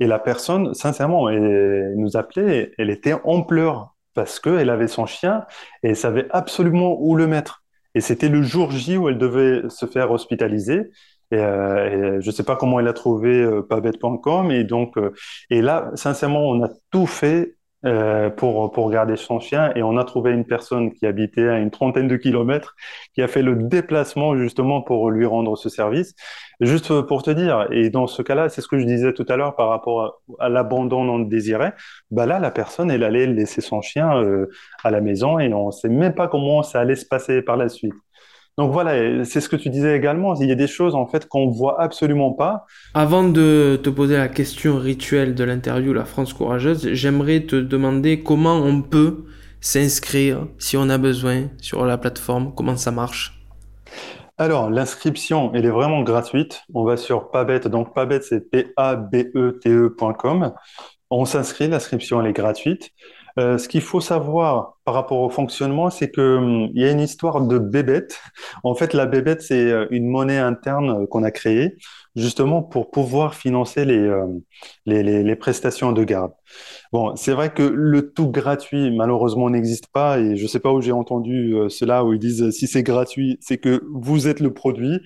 Et 0.00 0.06
la 0.06 0.18
personne, 0.18 0.74
sincèrement, 0.74 1.28
elle, 1.30 1.94
nous 1.96 2.16
appelait, 2.16 2.72
elle 2.78 2.90
était 2.90 3.14
en 3.24 3.42
pleurs 3.42 3.94
parce 4.14 4.38
qu'elle 4.40 4.70
avait 4.70 4.88
son 4.88 5.06
chien 5.06 5.46
et 5.82 5.90
elle 5.90 5.96
savait 5.96 6.26
absolument 6.30 6.96
où 7.00 7.16
le 7.16 7.26
mettre. 7.26 7.63
Et 7.94 8.00
c'était 8.00 8.28
le 8.28 8.42
jour 8.42 8.70
J 8.70 8.96
où 8.96 9.08
elle 9.08 9.18
devait 9.18 9.62
se 9.68 9.86
faire 9.86 10.10
hospitaliser. 10.10 10.90
Et, 11.30 11.36
euh, 11.36 12.20
je 12.20 12.26
ne 12.26 12.32
sais 12.32 12.42
pas 12.44 12.56
comment 12.56 12.80
elle 12.80 12.88
a 12.88 12.92
trouvé 12.92 13.42
euh, 13.42 13.62
pavette.com. 13.62 14.50
Et 14.50 14.64
donc, 14.64 14.96
euh, 14.98 15.12
et 15.50 15.62
là, 15.62 15.90
sincèrement, 15.94 16.42
on 16.48 16.64
a 16.64 16.70
tout 16.90 17.06
fait 17.06 17.53
euh, 17.84 18.30
pour, 18.30 18.70
pour 18.72 18.90
garder 18.90 19.16
son 19.16 19.40
chien. 19.40 19.72
Et 19.76 19.82
on 19.82 19.96
a 19.96 20.04
trouvé 20.04 20.32
une 20.32 20.44
personne 20.44 20.92
qui 20.92 21.06
habitait 21.06 21.48
à 21.48 21.58
une 21.58 21.70
trentaine 21.70 22.08
de 22.08 22.16
kilomètres, 22.16 22.74
qui 23.14 23.22
a 23.22 23.28
fait 23.28 23.42
le 23.42 23.56
déplacement 23.56 24.36
justement 24.36 24.80
pour 24.82 25.10
lui 25.10 25.26
rendre 25.26 25.56
ce 25.56 25.68
service. 25.68 26.14
Juste 26.60 27.02
pour 27.02 27.22
te 27.22 27.30
dire, 27.30 27.66
et 27.70 27.90
dans 27.90 28.06
ce 28.06 28.22
cas-là, 28.22 28.48
c'est 28.48 28.60
ce 28.60 28.68
que 28.68 28.78
je 28.78 28.86
disais 28.86 29.12
tout 29.12 29.26
à 29.28 29.36
l'heure 29.36 29.56
par 29.56 29.68
rapport 29.68 30.20
à, 30.38 30.48
l'abandon 30.48 31.04
non 31.04 31.18
désiré, 31.18 31.72
bah 32.10 32.26
là, 32.26 32.38
la 32.38 32.50
personne, 32.50 32.90
elle 32.90 33.04
allait 33.04 33.26
laisser 33.26 33.60
son 33.60 33.82
chien 33.82 34.16
euh, 34.16 34.48
à 34.82 34.90
la 34.90 35.00
maison 35.00 35.38
et 35.38 35.52
on 35.52 35.66
ne 35.66 35.72
sait 35.72 35.88
même 35.88 36.14
pas 36.14 36.28
comment 36.28 36.62
ça 36.62 36.80
allait 36.80 36.96
se 36.96 37.06
passer 37.06 37.42
par 37.42 37.56
la 37.56 37.68
suite. 37.68 37.94
Donc 38.56 38.72
voilà, 38.72 39.24
c'est 39.24 39.40
ce 39.40 39.48
que 39.48 39.56
tu 39.56 39.68
disais 39.68 39.96
également. 39.96 40.34
Il 40.36 40.48
y 40.48 40.52
a 40.52 40.54
des 40.54 40.68
choses 40.68 40.94
en 40.94 41.06
fait 41.06 41.26
qu'on 41.26 41.48
voit 41.48 41.80
absolument 41.80 42.32
pas. 42.32 42.66
Avant 42.94 43.24
de 43.28 43.80
te 43.82 43.90
poser 43.90 44.16
la 44.16 44.28
question 44.28 44.78
rituelle 44.78 45.34
de 45.34 45.42
l'interview 45.42 45.92
La 45.92 46.04
France 46.04 46.32
courageuse, 46.32 46.88
j'aimerais 46.92 47.40
te 47.40 47.56
demander 47.56 48.22
comment 48.22 48.58
on 48.58 48.80
peut 48.80 49.24
s'inscrire 49.60 50.46
si 50.58 50.76
on 50.76 50.88
a 50.88 50.98
besoin 50.98 51.48
sur 51.60 51.84
la 51.84 51.98
plateforme, 51.98 52.54
comment 52.54 52.76
ça 52.76 52.92
marche? 52.92 53.40
Alors, 54.36 54.68
l'inscription, 54.68 55.52
elle 55.54 55.64
est 55.64 55.70
vraiment 55.70 56.02
gratuite. 56.02 56.62
On 56.74 56.84
va 56.84 56.96
sur 56.96 57.30
Pabet, 57.30 57.60
donc 57.60 57.94
Pabet, 57.94 58.20
c'est 58.20 58.50
P-A-B-E-T-E.com. 58.50 60.02
On 61.10 61.24
s'inscrit, 61.24 61.68
l'inscription, 61.68 62.20
elle 62.20 62.26
est 62.28 62.32
gratuite. 62.32 62.90
Euh, 63.38 63.58
ce 63.58 63.68
qu'il 63.68 63.80
faut 63.80 64.00
savoir 64.00 64.78
par 64.84 64.94
rapport 64.94 65.18
au 65.20 65.28
fonctionnement, 65.30 65.90
c'est 65.90 66.10
que 66.10 66.36
hum, 66.36 66.70
il 66.74 66.82
y 66.82 66.84
a 66.84 66.90
une 66.92 67.00
histoire 67.00 67.40
de 67.40 67.58
bébête. 67.58 68.20
En 68.62 68.74
fait, 68.74 68.92
la 68.94 69.06
bébête, 69.06 69.42
c'est 69.42 69.70
euh, 69.70 69.86
une 69.90 70.06
monnaie 70.08 70.38
interne 70.38 71.02
euh, 71.02 71.06
qu'on 71.06 71.24
a 71.24 71.30
créée 71.32 71.76
justement 72.16 72.62
pour 72.62 72.90
pouvoir 72.90 73.34
financer 73.34 73.84
les, 73.84 74.10
les, 74.86 75.02
les, 75.22 75.36
prestations 75.36 75.92
de 75.92 76.04
garde. 76.04 76.32
Bon, 76.92 77.16
c'est 77.16 77.32
vrai 77.32 77.52
que 77.52 77.62
le 77.62 78.12
tout 78.12 78.30
gratuit, 78.30 78.96
malheureusement, 78.96 79.50
n'existe 79.50 79.88
pas 79.88 80.18
et 80.18 80.36
je 80.36 80.42
ne 80.42 80.48
sais 80.48 80.60
pas 80.60 80.72
où 80.72 80.80
j'ai 80.80 80.92
entendu 80.92 81.54
cela 81.68 82.04
où 82.04 82.12
ils 82.12 82.18
disent 82.20 82.50
si 82.50 82.66
c'est 82.66 82.82
gratuit, 82.84 83.38
c'est 83.40 83.58
que 83.58 83.82
vous 83.92 84.28
êtes 84.28 84.40
le 84.40 84.52
produit. 84.54 85.00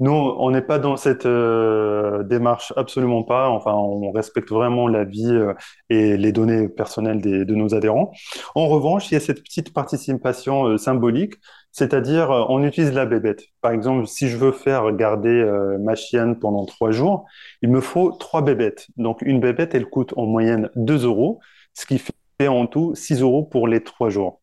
Nous, 0.00 0.10
on 0.10 0.50
n'est 0.50 0.62
pas 0.62 0.78
dans 0.78 0.96
cette 0.96 1.24
euh, 1.24 2.24
démarche, 2.24 2.72
absolument 2.76 3.22
pas. 3.22 3.48
Enfin, 3.48 3.72
on 3.72 4.10
respecte 4.10 4.50
vraiment 4.50 4.88
la 4.88 5.04
vie 5.04 5.24
euh, 5.26 5.54
et 5.88 6.16
les 6.16 6.32
données 6.32 6.68
personnelles 6.68 7.20
des, 7.20 7.44
de 7.44 7.54
nos 7.54 7.74
adhérents. 7.74 8.10
En 8.56 8.66
revanche, 8.66 9.10
il 9.10 9.14
y 9.14 9.16
a 9.16 9.20
cette 9.20 9.42
petite 9.42 9.72
participation 9.72 10.66
euh, 10.66 10.78
symbolique, 10.78 11.34
c'est-à-dire 11.74 12.30
on 12.48 12.62
utilise 12.62 12.92
la 12.92 13.04
bébête. 13.04 13.46
Par 13.60 13.72
exemple, 13.72 14.06
si 14.06 14.28
je 14.28 14.36
veux 14.36 14.52
faire 14.52 14.92
garder 14.92 15.44
ma 15.80 15.96
chienne 15.96 16.38
pendant 16.38 16.64
trois 16.66 16.92
jours, 16.92 17.26
il 17.62 17.68
me 17.68 17.80
faut 17.80 18.12
trois 18.12 18.42
bébêtes. 18.42 18.86
Donc, 18.96 19.22
une 19.22 19.40
bébête, 19.40 19.74
elle 19.74 19.86
coûte 19.86 20.14
en 20.16 20.24
moyenne 20.24 20.70
2 20.76 21.04
euros, 21.04 21.40
ce 21.74 21.84
qui 21.84 21.98
fait 21.98 22.46
en 22.46 22.66
tout 22.66 22.94
6 22.94 23.22
euros 23.22 23.42
pour 23.42 23.66
les 23.66 23.82
trois 23.82 24.08
jours. 24.08 24.40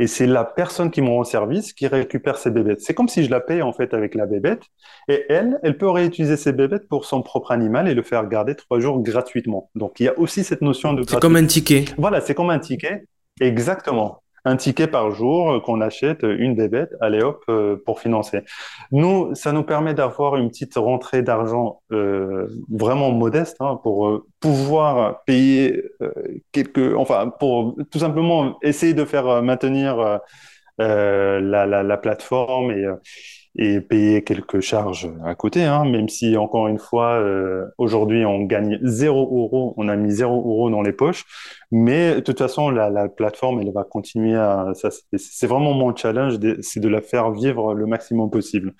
Et 0.00 0.08
c'est 0.08 0.26
la 0.26 0.44
personne 0.44 0.90
qui 0.90 1.02
me 1.02 1.08
rend 1.08 1.22
service 1.22 1.72
qui 1.72 1.86
récupère 1.86 2.36
ses 2.36 2.50
bébêtes. 2.50 2.80
C'est 2.80 2.94
comme 2.94 3.08
si 3.08 3.22
je 3.24 3.30
la 3.30 3.40
paye 3.40 3.62
en 3.62 3.72
fait 3.72 3.94
avec 3.94 4.16
la 4.16 4.26
bébête. 4.26 4.62
Et 5.06 5.24
elle, 5.28 5.60
elle 5.62 5.78
peut 5.78 5.88
réutiliser 5.88 6.36
ses 6.36 6.52
bébêtes 6.52 6.88
pour 6.88 7.04
son 7.04 7.22
propre 7.22 7.52
animal 7.52 7.88
et 7.88 7.94
le 7.94 8.02
faire 8.02 8.26
garder 8.26 8.56
trois 8.56 8.80
jours 8.80 9.00
gratuitement. 9.00 9.70
Donc 9.76 10.00
il 10.00 10.06
y 10.06 10.08
a 10.08 10.18
aussi 10.18 10.42
cette 10.42 10.62
notion 10.62 10.94
de. 10.94 11.04
C'est 11.08 11.20
comme 11.20 11.36
un 11.36 11.46
ticket. 11.46 11.84
Voilà, 11.96 12.20
c'est 12.20 12.34
comme 12.34 12.50
un 12.50 12.58
ticket. 12.58 13.04
Exactement 13.40 14.21
un 14.44 14.56
ticket 14.56 14.86
par 14.86 15.10
jour 15.12 15.52
euh, 15.52 15.60
qu'on 15.60 15.80
achète 15.80 16.22
une 16.22 16.54
bébête, 16.54 16.90
allez 17.00 17.22
hop, 17.22 17.44
euh, 17.48 17.76
pour 17.84 18.00
financer. 18.00 18.42
Nous, 18.90 19.34
ça 19.34 19.52
nous 19.52 19.62
permet 19.62 19.94
d'avoir 19.94 20.36
une 20.36 20.48
petite 20.48 20.74
rentrée 20.74 21.22
d'argent 21.22 21.80
euh, 21.92 22.48
vraiment 22.70 23.10
modeste 23.12 23.56
hein, 23.60 23.78
pour 23.82 24.22
pouvoir 24.40 25.22
payer 25.24 25.82
quelques, 26.50 26.96
enfin, 26.96 27.30
pour 27.38 27.76
tout 27.90 27.98
simplement 27.98 28.58
essayer 28.62 28.94
de 28.94 29.04
faire 29.04 29.42
maintenir 29.42 30.20
la, 30.78 31.66
la, 31.66 31.82
la, 31.82 31.96
plateforme 31.96 32.72
et 32.72 32.86
et 33.56 33.80
payer 33.80 34.24
quelques 34.24 34.60
charges 34.60 35.10
à 35.24 35.34
côté, 35.34 35.64
hein, 35.64 35.84
même 35.84 36.08
si 36.08 36.36
encore 36.36 36.68
une 36.68 36.78
fois, 36.78 37.18
euh, 37.20 37.66
aujourd'hui 37.76 38.24
on 38.24 38.40
gagne 38.44 38.78
0 38.82 39.20
euros, 39.20 39.74
on 39.76 39.88
a 39.88 39.96
mis 39.96 40.10
0 40.10 40.34
euros 40.34 40.70
dans 40.70 40.80
les 40.82 40.92
poches, 40.92 41.24
mais 41.70 42.14
de 42.16 42.20
toute 42.20 42.38
façon 42.38 42.70
la, 42.70 42.88
la 42.88 43.08
plateforme 43.08 43.60
elle 43.60 43.72
va 43.72 43.84
continuer 43.84 44.36
à, 44.36 44.72
c'est 45.16 45.46
vraiment 45.46 45.74
mon 45.74 45.94
challenge, 45.94 46.38
c'est 46.60 46.80
de 46.80 46.88
la 46.88 47.02
faire 47.02 47.30
vivre 47.30 47.74
le 47.74 47.86
maximum 47.86 48.30
possible. 48.30 48.74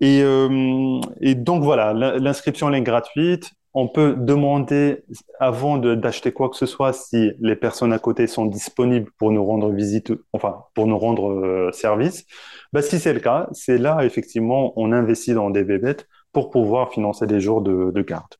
Et, 0.00 0.20
euh, 0.22 1.00
et 1.20 1.34
donc 1.34 1.62
voilà, 1.62 1.92
l'inscription 1.94 2.68
elle 2.68 2.76
est 2.76 2.82
gratuite, 2.82 3.50
on 3.78 3.88
peut 3.88 4.16
demander 4.16 5.04
avant 5.38 5.76
d'acheter 5.76 6.32
quoi 6.32 6.48
que 6.48 6.56
ce 6.56 6.64
soit 6.64 6.94
si 6.94 7.32
les 7.40 7.56
personnes 7.56 7.92
à 7.92 7.98
côté 7.98 8.26
sont 8.26 8.46
disponibles 8.46 9.10
pour 9.18 9.30
nous 9.30 9.44
rendre 9.44 9.70
visite, 9.70 10.14
enfin 10.32 10.62
pour 10.74 10.86
nous 10.86 10.98
rendre 10.98 11.30
euh, 11.30 11.70
service. 11.72 12.24
Bah, 12.72 12.80
si 12.80 12.98
c'est 12.98 13.12
le 13.12 13.20
cas, 13.20 13.50
c'est 13.52 13.76
là 13.76 14.02
effectivement 14.02 14.72
on 14.76 14.92
investit 14.92 15.34
dans 15.34 15.50
des 15.50 15.62
bébêtes 15.62 16.08
pour 16.32 16.48
pouvoir 16.48 16.90
financer 16.90 17.26
des 17.26 17.38
jours 17.38 17.60
de, 17.60 18.00
garde. 18.00 18.36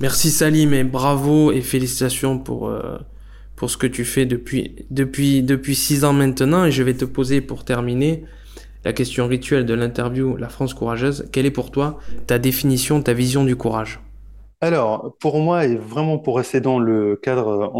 Merci 0.00 0.30
Salim 0.30 0.72
et 0.72 0.82
bravo 0.82 1.52
et 1.52 1.60
félicitations 1.60 2.38
pour, 2.38 2.68
euh, 2.68 2.96
pour 3.56 3.68
ce 3.68 3.76
que 3.76 3.86
tu 3.86 4.06
fais 4.06 4.24
depuis, 4.24 4.86
depuis, 4.88 5.42
depuis 5.42 5.74
six 5.74 6.02
ans 6.04 6.14
maintenant. 6.14 6.64
Et 6.64 6.70
je 6.70 6.82
vais 6.82 6.94
te 6.94 7.04
poser 7.04 7.42
pour 7.42 7.66
terminer 7.66 8.24
la 8.86 8.92
question 8.92 9.26
rituelle 9.26 9.66
de 9.66 9.74
l'interview 9.74 10.36
La 10.36 10.48
France 10.48 10.72
courageuse, 10.72 11.28
quelle 11.32 11.44
est 11.44 11.50
pour 11.50 11.72
toi 11.72 11.98
ta 12.28 12.38
définition, 12.38 13.02
ta 13.02 13.14
vision 13.14 13.42
du 13.42 13.56
courage? 13.56 13.98
Alors, 14.60 15.16
pour 15.18 15.40
moi, 15.40 15.64
et 15.66 15.74
vraiment 15.74 16.20
pour 16.20 16.36
rester 16.36 16.60
dans 16.60 16.78
le 16.78 17.16
cadre 17.16 17.72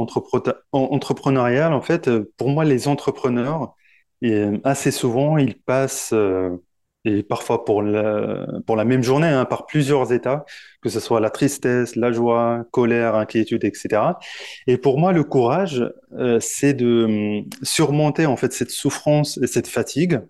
entrepreneurial, 0.73 1.73
en 1.73 1.81
fait, 1.81 2.11
pour 2.37 2.49
moi, 2.49 2.65
les 2.65 2.89
entrepreneurs, 2.89 3.77
assez 4.65 4.91
souvent, 4.91 5.39
ils 5.39 5.57
passent, 5.57 6.11
euh, 6.13 6.51
et 7.05 7.23
parfois 7.23 7.65
pour 7.65 7.83
la, 7.83 8.45
pour 8.67 8.75
la 8.75 8.85
même 8.85 9.05
journée, 9.05 9.29
hein, 9.29 9.45
par 9.45 9.67
plusieurs 9.67 10.13
états, 10.13 10.45
que 10.83 10.89
ce 10.89 10.99
soit 10.99 11.21
la 11.21 11.31
tristesse, 11.31 11.95
la 11.95 12.11
joie, 12.11 12.65
colère, 12.73 13.15
inquiétude, 13.15 13.63
etc. 13.65 14.19
Et 14.67 14.77
pour 14.77 14.99
moi, 14.99 15.13
le 15.13 15.23
courage, 15.23 15.89
euh, 16.19 16.39
c'est 16.41 16.75
de 16.75 17.05
hum, 17.45 17.49
surmonter 17.63 18.27
en 18.27 18.37
fait 18.37 18.53
cette 18.53 18.73
souffrance 18.73 19.39
et 19.39 19.47
cette 19.47 19.69
fatigue 19.69 20.21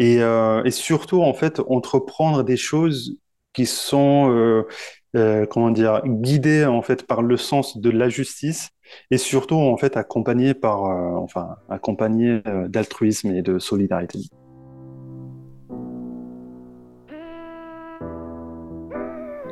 euh, 0.00 0.62
et, 0.64 0.70
surtout, 0.70 1.22
en 1.22 1.34
fait, 1.34 1.60
entreprendre 1.68 2.42
des 2.42 2.56
choses 2.56 3.18
qui 3.52 3.66
sont, 3.66 4.30
euh, 4.30 4.66
euh, 5.16 5.46
comment 5.46 5.70
dire, 5.70 6.02
guidées 6.06 6.64
en 6.64 6.80
fait 6.82 7.06
par 7.06 7.22
le 7.22 7.36
sens 7.36 7.76
de 7.76 7.90
la 7.90 8.08
justice 8.08 8.70
et 9.10 9.18
surtout 9.18 9.56
en 9.56 9.76
fait 9.76 9.96
accompagnées 9.96 10.54
par, 10.54 10.82
enfin, 10.82 11.56
accompagnées 11.68 12.40
d'altruisme 12.68 13.30
et 13.30 13.42
de 13.42 13.58
solidarité. 13.58 14.20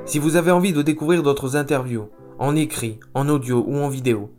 Si 0.07 0.19
vous 0.19 0.37
avez 0.37 0.51
envie 0.51 0.73
de 0.73 0.83
découvrir 0.83 1.23
d'autres 1.23 1.57
interviews, 1.57 2.09
en 2.39 2.57
écrit, 2.57 2.99
en 3.15 3.29
audio 3.29 3.65
ou 3.67 3.77
en 3.77 3.89
vidéo, 3.89 4.31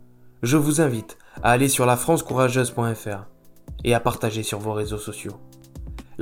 je 0.42 0.56
vous 0.56 0.80
invite 0.80 1.16
à 1.42 1.52
aller 1.52 1.68
sur 1.68 1.86
lafrancecourageuse.fr 1.86 3.26
et 3.84 3.94
à 3.94 4.00
partager 4.00 4.42
sur 4.42 4.58
vos 4.58 4.72
réseaux 4.72 4.98
sociaux. 4.98 5.38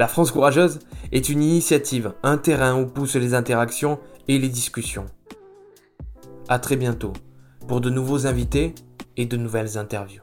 La 0.01 0.09
France 0.09 0.31
courageuse 0.31 0.79
est 1.13 1.29
une 1.29 1.43
initiative, 1.43 2.15
un 2.23 2.39
terrain 2.39 2.81
où 2.81 2.87
poussent 2.87 3.17
les 3.17 3.35
interactions 3.35 4.01
et 4.29 4.39
les 4.39 4.49
discussions. 4.49 5.05
A 6.49 6.59
très 6.59 6.77
bientôt 6.77 7.13
pour 7.69 7.83
de 7.83 7.91
nouveaux 7.91 8.27
invités 8.27 8.75
et 9.19 9.27
de 9.27 9.37
nouvelles 9.37 9.77
interviews. 9.77 10.23